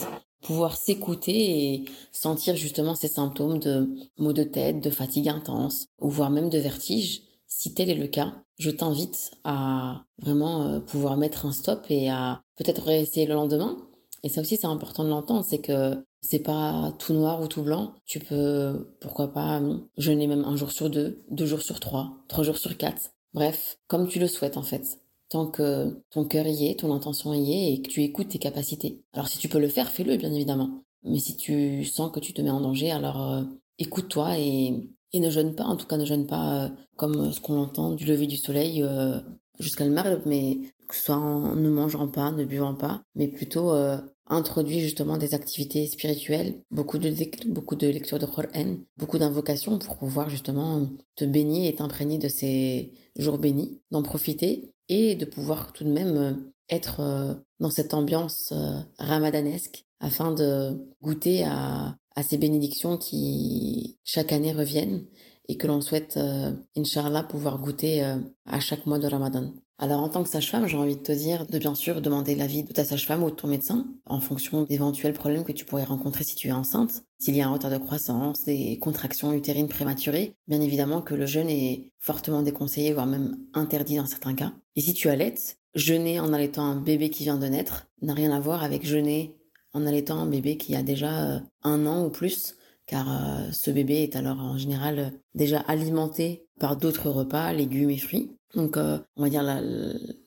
pouvoir 0.43 0.77
s'écouter 0.77 1.75
et 1.75 1.85
sentir 2.11 2.57
justement 2.57 2.95
ces 2.95 3.09
symptômes 3.09 3.59
de 3.59 3.89
maux 4.19 4.33
de 4.33 4.43
tête, 4.43 4.81
de 4.81 4.91
fatigue 4.91 5.29
intense 5.29 5.87
ou 6.01 6.11
voire 6.11 6.31
même 6.31 6.51
de 6.51 6.59
vertige 6.59 7.23
si 7.55 7.75
tel 7.75 7.91
est 7.91 7.95
le 7.95 8.09
cas, 8.09 8.33
je 8.59 8.71
t'invite 8.71 9.31
à 9.45 10.05
vraiment 10.19 10.63
euh, 10.63 10.81
pouvoir 10.81 11.17
mettre 11.17 11.45
un 11.45 11.53
stop 11.53 11.85
et 11.91 12.09
à 12.09 12.43
peut-être 12.57 12.83
réessayer 12.83 13.27
le 13.27 13.35
lendemain. 13.35 13.77
Et 14.23 14.29
ça 14.29 14.41
aussi, 14.41 14.57
c'est 14.57 14.67
important 14.67 15.05
de 15.05 15.09
l'entendre, 15.09 15.45
c'est 15.49 15.61
que 15.61 16.05
c'est 16.21 16.43
pas 16.43 16.95
tout 16.99 17.13
noir 17.13 17.41
ou 17.43 17.49
tout 17.49 17.63
blanc. 17.63 17.95
Tu 18.07 18.21
peux, 18.21 18.95
pourquoi 19.01 19.33
pas, 19.33 19.61
jeûner 19.97 20.27
même 20.27 20.45
un 20.45 20.57
jour 20.57 20.71
sur 20.71 20.91
deux, 20.91 21.25
deux 21.31 21.47
jours 21.47 21.63
sur 21.63 21.81
trois, 21.81 22.19
trois 22.29 22.45
jours 22.45 22.59
sur 22.59 22.77
quatre. 22.77 23.11
Bref, 23.35 23.79
comme 23.89 24.09
tu 24.09 24.19
le 24.21 24.29
souhaites 24.29 24.57
en 24.57 24.63
fait. 24.63 24.99
Tant 25.29 25.47
que 25.47 26.03
ton 26.11 26.27
cœur 26.27 26.47
y 26.47 26.67
est, 26.67 26.81
ton 26.81 26.95
intention 26.95 27.33
y 27.33 27.53
est 27.53 27.73
et 27.73 27.83
que 27.83 27.89
tu 27.89 28.03
écoutes 28.03 28.29
tes 28.29 28.39
capacités. 28.39 29.03
Alors 29.15 29.29
si 29.29 29.39
tu 29.39 29.49
peux 29.49 29.59
le 29.59 29.69
faire, 29.69 29.91
fais-le 29.91 30.17
bien 30.19 30.33
évidemment. 30.33 30.83
Mais 31.05 31.19
si 31.19 31.37
tu 31.37 31.85
sens 31.85 32.13
que 32.13 32.21
tu 32.21 32.35
te 32.35 32.43
mets 32.43 32.51
en 32.51 32.61
danger, 32.61 32.91
alors 32.91 33.33
euh, 33.33 33.43
écoute-toi 33.79 34.39
et 34.39 34.93
et 35.13 35.21
ne 35.21 35.31
jeûne 35.31 35.55
pas, 35.55 35.65
en 35.65 35.77
tout 35.77 35.87
cas 35.87 35.97
ne 35.97 36.05
jeûne 36.05 36.27
pas 36.27 36.65
euh, 36.65 36.69
comme 36.97 37.33
ce 37.33 37.41
qu'on 37.41 37.59
entend 37.59 37.93
du 37.93 38.05
lever 38.05 38.27
du 38.27 38.37
soleil 38.37 38.83
euh, 38.83 39.21
jusqu'à 39.59 39.85
le 39.85 39.91
maghreb, 39.91 40.23
mais 40.27 40.59
que 40.89 40.95
ce 40.95 41.05
soit 41.05 41.17
en 41.17 41.55
ne 41.55 41.71
mangeant 41.71 42.09
pas, 42.09 42.31
ne 42.31 42.45
buvant 42.45 42.75
pas, 42.75 43.03
mais 43.15 43.29
plutôt 43.29 43.73
euh, 43.73 43.99
introduit 44.29 44.81
justement 44.81 45.19
des 45.19 45.35
activités 45.35 45.87
spirituelles, 45.87 46.55
beaucoup 46.71 46.99
de 46.99 47.13
beaucoup 47.49 47.77
de 47.77 47.89
lectures 47.89 48.19
de 48.19 48.27
Qur'an, 48.27 48.77
beaucoup 48.97 49.19
d'invocations 49.19 49.79
pour 49.79 49.97
pouvoir 49.99 50.31
justement 50.31 50.89
te 51.17 51.25
baigner 51.25 51.69
et 51.69 51.75
t'imprégner 51.75 52.19
de 52.19 52.29
ces 52.29 52.93
jours 53.17 53.39
bénis, 53.39 53.81
d'en 53.91 54.03
profiter 54.03 54.73
et 54.89 55.15
de 55.15 55.25
pouvoir 55.25 55.73
tout 55.73 55.85
de 55.85 55.91
même 55.91 56.45
être 56.71 57.45
dans 57.61 57.71
cette 57.71 57.95
ambiance 57.95 58.55
ramadanesque 58.99 59.85
afin 60.01 60.33
de 60.33 60.79
goûter 61.03 61.45
à 61.45 61.97
à 62.15 62.23
ces 62.23 62.39
bénédictions 62.39 62.99
qui 62.99 63.99
chaque 64.05 64.33
année 64.33 64.53
reviennent 64.53 65.05
et 65.49 65.57
que 65.57 65.67
l'on 65.67 65.81
souhaite, 65.81 66.17
euh, 66.17 66.53
Inch'Allah, 66.77 67.25
pouvoir 67.25 67.59
goûter 67.59 68.05
euh, 68.05 68.17
à 68.47 68.61
chaque 68.61 68.87
mois 68.87 68.99
de 68.99 69.07
Ramadan. 69.07 69.53
Alors 69.79 70.01
en 70.01 70.09
tant 70.09 70.23
que 70.23 70.29
sage-femme, 70.29 70.67
j'ai 70.67 70.77
envie 70.77 70.97
de 70.97 71.03
te 71.03 71.13
dire 71.13 71.47
de 71.47 71.59
bien 71.59 71.75
sûr 71.75 72.01
demander 72.01 72.37
l'avis 72.37 72.63
de 72.63 72.73
ta 72.73 72.85
sage-femme 72.85 73.23
ou 73.25 73.31
de 73.31 73.35
ton 73.35 73.49
médecin 73.49 73.87
en 74.07 74.21
fonction 74.21 74.63
d'éventuels 74.63 75.13
problèmes 75.13 75.45
que 75.45 75.53
tu 75.53 75.65
pourrais 75.65 75.85
rencontrer 75.85 76.25
si 76.25 76.37
tu 76.37 76.49
es 76.49 76.53
enceinte. 76.53 77.03
S'il 77.19 77.35
y 77.35 77.41
a 77.41 77.49
un 77.49 77.53
retard 77.53 77.71
de 77.71 77.79
croissance, 77.79 78.45
des 78.45 78.79
contractions 78.79 79.33
utérines 79.33 79.69
prématurées, 79.69 80.37
bien 80.47 80.61
évidemment 80.61 81.03
que 81.03 81.15
le 81.15 81.27
jeûne 81.27 81.49
est 81.49 81.91
fortement 81.99 82.43
déconseillé, 82.43 82.93
voire 82.93 83.07
même 83.07 83.39
interdit 83.55 83.97
dans 83.97 84.07
certains 84.07 84.35
cas. 84.35 84.53
Et 84.77 84.81
si 84.81 84.95
tu 84.95 85.09
allaites, 85.09 85.59
jeûner 85.75 86.21
en 86.21 86.33
allaitant 86.33 86.65
un 86.65 86.77
bébé 86.77 87.11
qui 87.11 87.25
vient 87.25 87.39
de 87.39 87.47
naître 87.47 87.89
n'a 88.03 88.15
rien 88.15 88.31
à 88.31 88.41
voir 88.41 88.63
avec 88.63 88.87
jeûner 88.87 89.37
en 89.73 89.87
allaitant 89.87 90.19
un 90.19 90.27
bébé 90.27 90.57
qui 90.57 90.77
a 90.77 90.83
déjà 90.83 91.25
euh, 91.25 91.41
un 91.63 91.87
an 91.87 92.05
ou 92.05 92.11
plus, 92.11 92.57
car 92.87 93.09
euh, 93.11 93.51
ce 93.53 93.71
bébé 93.71 94.03
est 94.03 94.17
alors 94.17 94.39
en 94.39 94.59
général 94.59 95.13
déjà 95.35 95.61
alimenté 95.61 96.47
par 96.61 96.77
d'autres 96.77 97.11
repas, 97.11 97.53
légumes 97.53 97.91
et 97.91 97.99
fruits. 97.99 98.31
Donc 98.55 98.77
on 98.77 99.23
va 99.23 99.29
dire 99.29 99.43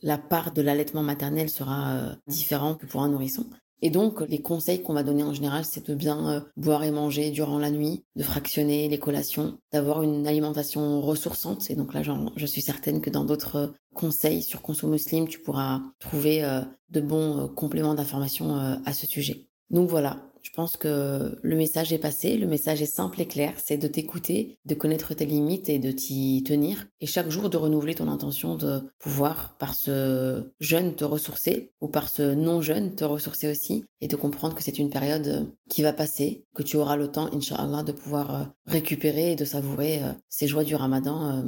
la, 0.01 0.17
part 0.17 0.51
de 0.51 0.61
l'allaitement 0.61 1.03
maternel 1.03 1.49
sera 1.49 2.15
différente 2.27 2.79
que 2.79 2.85
pour 2.85 3.01
un 3.01 3.09
nourrisson. 3.09 3.45
Et 3.81 3.89
donc, 3.89 4.21
les 4.21 4.41
conseils 4.41 4.81
qu'on 4.81 4.93
va 4.93 5.03
donner 5.03 5.21
en 5.21 5.33
général, 5.33 5.63
c'est 5.65 5.85
de 5.87 5.93
bien 5.93 6.43
boire 6.55 6.83
et 6.83 6.91
manger 6.91 7.29
durant 7.29 7.59
la 7.59 7.69
nuit, 7.69 8.03
de 8.15 8.23
fractionner 8.23 8.87
les 8.87 8.97
collations, 8.97 9.59
d'avoir 9.73 10.01
une 10.01 10.25
alimentation 10.25 11.01
ressourçante. 11.01 11.69
Et 11.69 11.75
donc 11.75 11.93
là, 11.93 12.01
je 12.01 12.45
suis 12.45 12.61
certaine 12.61 13.01
que 13.01 13.09
dans 13.11 13.25
d'autres 13.25 13.73
conseils 13.93 14.41
sur 14.41 14.61
Conso 14.61 14.87
Muslim, 14.87 15.27
tu 15.27 15.39
pourras 15.39 15.81
trouver 15.99 16.41
de 16.89 17.01
bons 17.01 17.49
compléments 17.49 17.93
d'information 17.93 18.55
à 18.55 18.93
ce 18.93 19.05
sujet. 19.05 19.49
Donc 19.69 19.89
voilà, 19.89 20.31
je 20.45 20.51
pense 20.51 20.77
que 20.77 21.39
le 21.41 21.55
message 21.55 21.91
est 21.91 21.97
passé, 21.97 22.37
le 22.37 22.45
message 22.45 22.79
est 22.79 22.85
simple 22.85 23.19
et 23.19 23.25
clair, 23.25 23.53
c'est 23.57 23.77
de 23.77 23.87
t'écouter, 23.87 24.59
de 24.65 24.75
connaître 24.75 25.15
tes 25.15 25.25
limites 25.25 25.69
et 25.69 25.79
de 25.79 25.91
t'y 25.91 26.43
tenir, 26.43 26.85
et 27.01 27.07
chaque 27.07 27.31
jour 27.31 27.49
de 27.49 27.57
renouveler 27.57 27.95
ton 27.95 28.07
intention 28.07 28.55
de 28.55 28.81
pouvoir, 28.99 29.55
par 29.57 29.73
ce 29.73 30.43
jeûne, 30.59 30.93
te 30.93 31.03
ressourcer, 31.03 31.71
ou 31.81 31.87
par 31.87 32.09
ce 32.09 32.35
non-jeûne, 32.35 32.93
te 32.93 33.03
ressourcer 33.03 33.49
aussi, 33.49 33.85
et 34.01 34.07
de 34.07 34.15
comprendre 34.15 34.53
que 34.53 34.61
c'est 34.61 34.77
une 34.77 34.91
période 34.91 35.51
qui 35.67 35.81
va 35.81 35.93
passer, 35.93 36.45
que 36.53 36.61
tu 36.61 36.77
auras 36.77 36.95
le 36.95 37.07
temps, 37.07 37.27
inshallah, 37.33 37.81
de 37.81 37.91
pouvoir 37.91 38.35
euh, 38.35 38.45
récupérer 38.67 39.31
et 39.31 39.35
de 39.35 39.45
savourer 39.45 40.03
euh, 40.03 40.11
ces 40.29 40.47
joies 40.47 40.63
du 40.63 40.75
ramadan 40.75 41.31
euh, 41.31 41.41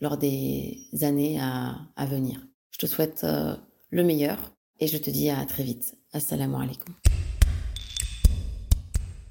lors 0.00 0.18
des 0.18 0.86
années 1.00 1.40
à, 1.40 1.76
à 1.96 2.04
venir. 2.04 2.46
Je 2.72 2.78
te 2.78 2.86
souhaite 2.86 3.24
le 3.88 4.04
meilleur, 4.04 4.54
et 4.80 4.86
je 4.86 4.98
te 4.98 5.08
dis 5.08 5.30
à 5.30 5.42
très 5.46 5.62
vite. 5.62 5.94
Assalamu 6.12 6.56
alaikum. 6.56 6.94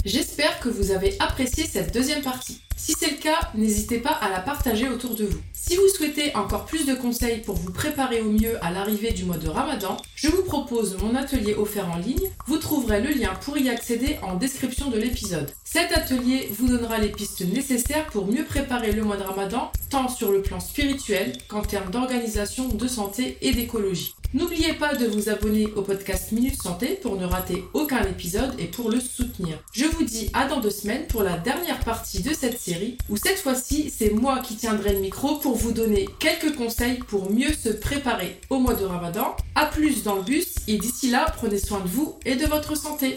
J'espère 0.06 0.60
que 0.60 0.68
vous 0.68 0.92
avez 0.92 1.16
apprécié 1.22 1.66
cette 1.66 1.94
deuxième 1.94 2.22
partie. 2.22 2.62
Si 2.76 2.92
c'est 2.92 3.12
le 3.12 3.18
cas, 3.18 3.52
n'hésitez 3.56 4.00
pas 4.00 4.12
à 4.12 4.30
la 4.30 4.42
partager 4.42 4.90
autour 4.90 5.16
de 5.16 5.24
vous. 5.24 5.40
Si 5.66 5.78
vous 5.78 5.88
souhaitez 5.88 6.36
encore 6.36 6.66
plus 6.66 6.86
de 6.86 6.94
conseils 6.94 7.40
pour 7.40 7.56
vous 7.56 7.72
préparer 7.72 8.20
au 8.20 8.30
mieux 8.30 8.62
à 8.62 8.70
l'arrivée 8.70 9.14
du 9.14 9.24
mois 9.24 9.38
de 9.38 9.48
Ramadan, 9.48 9.96
je 10.14 10.28
vous 10.28 10.44
propose 10.44 10.98
mon 10.98 11.16
atelier 11.16 11.54
offert 11.54 11.90
en 11.90 11.96
ligne. 11.96 12.30
Vous 12.48 12.58
trouverez 12.58 13.00
le 13.00 13.12
lien 13.12 13.34
pour 13.46 13.58
y 13.58 13.70
accéder 13.70 14.18
en 14.24 14.36
description 14.36 14.90
de 14.90 15.00
l'épisode. 15.00 15.50
Cet 15.64 15.94
atelier 15.94 16.50
vous 16.52 16.68
donnera 16.68 16.98
les 16.98 17.14
pistes 17.14 17.46
nécessaires 17.48 18.08
pour 18.08 18.28
mieux 18.28 18.44
préparer 18.44 18.92
le 18.92 19.04
mois 19.04 19.16
de 19.16 19.24
Ramadan, 19.24 19.72
tant 19.90 20.10
sur 20.10 20.34
le 20.34 20.42
plan 20.42 20.60
spirituel 20.60 21.38
qu'en 21.48 21.62
termes 21.62 21.92
d'organisation, 21.92 22.68
de 22.68 22.88
santé 22.90 23.38
et 23.42 23.54
d'écologie. 23.54 24.16
N'oubliez 24.34 24.74
pas 24.74 24.96
de 24.96 25.06
vous 25.06 25.30
abonner 25.30 25.68
au 25.76 25.84
podcast 25.84 26.32
Minute 26.32 26.60
Santé 26.60 26.98
pour 27.04 27.18
ne 27.18 27.26
rater 27.26 27.64
aucun 27.76 28.02
épisode 28.02 28.52
et 28.58 28.66
pour 28.66 28.90
le 28.90 29.00
soutenir. 29.00 29.60
Je 29.74 29.86
vous 29.86 30.04
dis 30.04 30.32
à 30.34 30.48
dans 30.48 30.60
deux 30.60 30.72
semaines 30.72 31.06
pour 31.06 31.22
la 31.22 31.38
dernière 31.38 31.80
partie 31.82 32.24
de 32.24 32.34
cette 32.34 32.60
série 32.60 32.98
où 33.10 33.18
cette 33.18 33.38
fois-ci 33.38 33.94
c'est 33.96 34.10
moi 34.10 34.40
qui 34.40 34.56
tiendrai 34.56 34.94
le 34.94 35.02
micro 35.02 35.36
pour 35.54 35.62
vous 35.62 35.72
donner 35.72 36.10
quelques 36.18 36.56
conseils 36.56 36.98
pour 36.98 37.30
mieux 37.30 37.54
se 37.54 37.70
préparer 37.70 38.40
au 38.50 38.58
mois 38.58 38.74
de 38.74 38.86
Ramadan. 38.86 39.36
A 39.54 39.68
plus 39.68 40.02
dans 40.02 40.16
le 40.16 40.24
bus 40.24 40.56
et 40.68 40.80
d'ici 40.80 41.12
là 41.12 41.28
prenez 41.38 41.60
soin 41.60 41.80
de 41.80 41.88
vous 41.88 42.16
et 42.26 42.36
de 42.36 42.48
votre 42.48 42.76
santé. 42.76 43.14